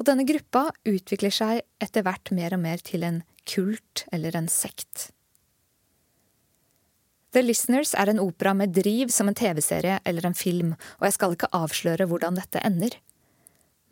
Og 0.01 0.09
denne 0.09 0.25
gruppa 0.25 0.71
utvikler 0.89 1.37
seg 1.37 1.61
etter 1.85 2.07
hvert 2.07 2.33
mer 2.33 2.57
og 2.57 2.63
mer 2.65 2.81
til 2.81 3.05
en 3.05 3.21
kult 3.45 4.07
eller 4.09 4.41
en 4.41 4.49
sekt. 4.49 5.11
The 7.37 7.45
Listeners 7.45 7.93
er 7.93 8.09
en 8.09 8.25
opera 8.25 8.57
med 8.57 8.73
driv 8.73 9.13
som 9.13 9.29
en 9.29 9.37
TV-serie 9.37 10.01
eller 10.09 10.31
en 10.33 10.39
film, 10.47 10.73
og 10.97 11.11
jeg 11.11 11.19
skal 11.19 11.37
ikke 11.37 11.53
avsløre 11.61 12.09
hvordan 12.09 12.41
dette 12.41 12.65
ender 12.65 12.97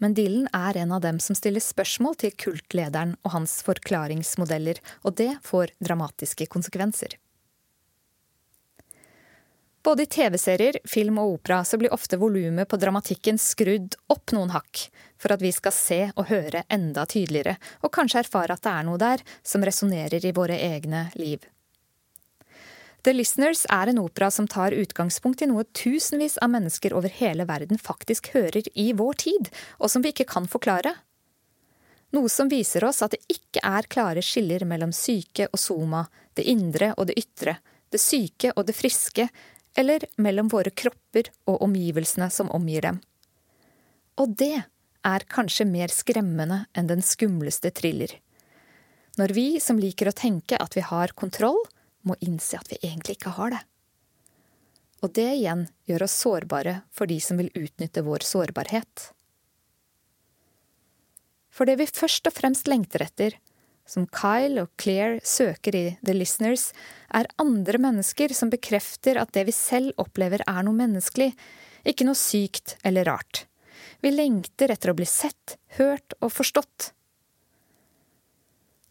men 0.03 0.15
Dylan 0.15 0.49
er 0.53 0.77
en 0.83 0.93
av 0.93 1.05
dem 1.05 1.21
som 1.23 1.37
stiller 1.39 1.65
spørsmål 1.65 2.19
til 2.21 2.35
kultlederen 2.37 3.15
og 3.23 3.33
hans 3.37 3.61
forklaringsmodeller, 3.67 4.81
og 5.05 5.17
det 5.21 5.33
får 5.47 5.73
dramatiske 5.83 6.49
konsekvenser. 6.53 7.17
Både 9.87 10.03
i 10.03 10.07
TV-serier, 10.11 10.81
film 10.85 11.21
og 11.23 11.37
opera 11.37 11.61
så 11.65 11.79
blir 11.79 11.93
ofte 11.95 12.19
volumet 12.19 12.67
på 12.67 12.79
dramatikken 12.83 13.39
skrudd 13.39 13.95
opp 14.11 14.35
noen 14.35 14.51
hakk, 14.51 14.89
for 15.15 15.37
at 15.37 15.45
vi 15.45 15.53
skal 15.55 15.75
se 15.77 16.01
og 16.17 16.27
høre 16.27 16.65
enda 16.75 17.05
tydeligere, 17.07 17.55
og 17.87 17.95
kanskje 17.95 18.25
erfare 18.25 18.57
at 18.57 18.65
det 18.67 18.73
er 18.73 18.89
noe 18.89 18.99
der 18.99 19.23
som 19.47 19.63
resonnerer 19.63 20.27
i 20.27 20.35
våre 20.35 20.59
egne 20.59 21.07
liv. 21.15 21.39
The 23.07 23.13
Listeners 23.15 23.61
er 23.71 23.87
en 23.87 24.01
opera 24.03 24.33
som 24.35 24.49
tar 24.51 24.75
utgangspunkt 24.75 25.43
i 25.45 25.47
noe 25.47 25.63
tusenvis 25.79 26.41
av 26.43 26.51
mennesker 26.51 26.91
over 26.97 27.13
hele 27.21 27.45
verden 27.47 27.79
faktisk 27.79 28.33
hører 28.35 28.67
i 28.75 28.89
vår 28.99 29.21
tid, 29.23 29.51
og 29.79 29.93
som 29.93 30.03
vi 30.03 30.11
ikke 30.11 30.27
kan 30.33 30.49
forklare. 30.51 30.91
Noe 32.17 32.27
som 32.33 32.51
viser 32.51 32.83
oss 32.89 33.05
at 33.07 33.15
det 33.15 33.23
ikke 33.31 33.63
er 33.63 33.87
klare 33.87 34.25
skiller 34.27 34.65
mellom 34.67 34.91
syke 34.91 35.47
og 35.53 35.63
soma, 35.63 36.01
det 36.35 36.49
indre 36.51 36.97
og 36.97 37.07
det 37.07 37.15
ytre, 37.23 37.61
det 37.95 38.03
syke 38.03 38.51
og 38.57 38.67
det 38.67 38.75
friske, 38.75 39.29
eller 39.79 40.09
mellom 40.19 40.51
våre 40.51 40.75
kropper 40.75 41.31
og 41.47 41.63
omgivelsene 41.63 42.27
som 42.35 42.51
omgir 42.59 42.89
dem. 42.89 42.99
Og 44.19 44.35
det 44.35 44.65
er 45.07 45.31
kanskje 45.31 45.69
mer 45.71 45.95
skremmende 45.95 46.65
enn 46.75 46.91
den 46.91 47.07
skumleste 47.07 47.71
thriller. 47.71 48.19
Når 49.15 49.39
vi 49.39 49.49
som 49.63 49.79
liker 49.79 50.11
å 50.11 50.19
tenke 50.27 50.59
at 50.59 50.75
vi 50.75 50.83
har 50.83 51.15
kontroll, 51.15 51.63
må 52.07 52.17
innse 52.25 52.59
at 52.59 52.71
vi 52.71 52.81
egentlig 52.83 53.19
ikke 53.19 53.35
har 53.37 53.53
det. 53.57 53.63
Og 55.05 55.13
det 55.15 55.29
igjen 55.37 55.67
gjør 55.89 56.07
oss 56.07 56.17
sårbare 56.23 56.81
for 56.95 57.11
de 57.11 57.19
som 57.23 57.39
vil 57.41 57.53
utnytte 57.55 58.05
vår 58.07 58.25
sårbarhet. 58.27 59.11
For 61.53 61.69
det 61.69 61.79
vi 61.81 61.89
først 61.89 62.29
og 62.29 62.37
fremst 62.37 62.69
lengter 62.69 63.05
etter, 63.05 63.37
som 63.87 64.09
Kyle 64.11 64.65
og 64.65 64.73
Claire 64.83 65.21
søker 65.23 65.77
i 65.79 65.85
The 66.05 66.17
Listeners, 66.17 66.73
er 67.15 67.31
andre 67.41 67.79
mennesker 67.81 68.35
som 68.35 68.51
bekrefter 68.51 69.21
at 69.21 69.33
det 69.37 69.47
vi 69.49 69.55
selv 69.55 69.95
opplever 70.03 70.43
er 70.43 70.67
noe 70.67 70.77
menneskelig, 70.77 71.31
ikke 71.87 72.09
noe 72.09 72.19
sykt 72.19 72.75
eller 72.85 73.07
rart. 73.07 73.45
Vi 74.03 74.11
lengter 74.11 74.73
etter 74.75 74.91
å 74.91 74.97
bli 74.99 75.07
sett, 75.09 75.57
hørt 75.79 76.17
og 76.21 76.35
forstått. 76.35 76.91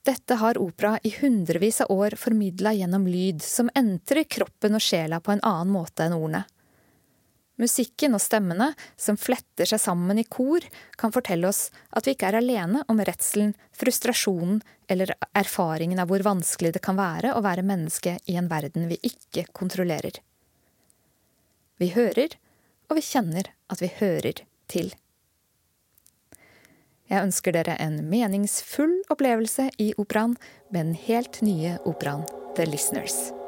Dette 0.06 0.38
har 0.38 0.58
opera 0.62 1.00
i 1.04 1.10
hundrevis 1.20 1.82
av 1.82 1.92
år 1.92 2.14
formidla 2.20 2.74
gjennom 2.78 3.08
lyd, 3.10 3.42
som 3.42 3.72
entrer 3.74 4.28
kroppen 4.30 4.78
og 4.78 4.84
sjela 4.84 5.18
på 5.20 5.34
en 5.34 5.42
annen 5.42 5.74
måte 5.74 6.06
enn 6.06 6.14
ordene. 6.14 6.44
Musikken 7.58 8.14
og 8.18 8.22
stemmene, 8.22 8.68
som 9.00 9.18
fletter 9.18 9.66
seg 9.70 9.80
sammen 9.80 10.20
i 10.20 10.26
kor, 10.28 10.66
kan 11.00 11.14
fortelle 11.16 11.48
oss 11.48 11.70
at 11.96 12.06
vi 12.06 12.14
ikke 12.14 12.28
er 12.30 12.38
alene 12.42 12.84
om 12.92 13.00
redselen, 13.00 13.54
frustrasjonen 13.74 14.60
eller 14.92 15.14
erfaringen 15.34 16.02
av 16.04 16.12
hvor 16.12 16.26
vanskelig 16.28 16.74
det 16.76 16.84
kan 16.86 17.00
være 17.00 17.32
å 17.34 17.42
være 17.46 17.64
menneske 17.66 18.18
i 18.28 18.36
en 18.38 18.52
verden 18.52 18.90
vi 18.92 19.00
ikke 19.08 19.48
kontrollerer. 19.56 20.20
Vi 21.80 21.90
hører, 21.96 22.36
og 22.92 23.00
vi 23.00 23.08
kjenner 23.08 23.50
at 23.72 23.82
vi 23.82 23.90
hører 24.04 24.44
til. 24.72 24.92
Jeg 27.06 27.22
ønsker 27.22 27.54
dere 27.54 27.78
en 27.82 28.00
meningsfull 28.10 28.98
opplevelse 29.14 29.70
i 29.78 29.92
operaen 30.02 30.38
med 30.74 30.82
den 30.88 30.96
helt 31.06 31.42
nye 31.46 31.78
operaen 31.86 32.26
The 32.58 32.66
Listeners. 32.66 33.45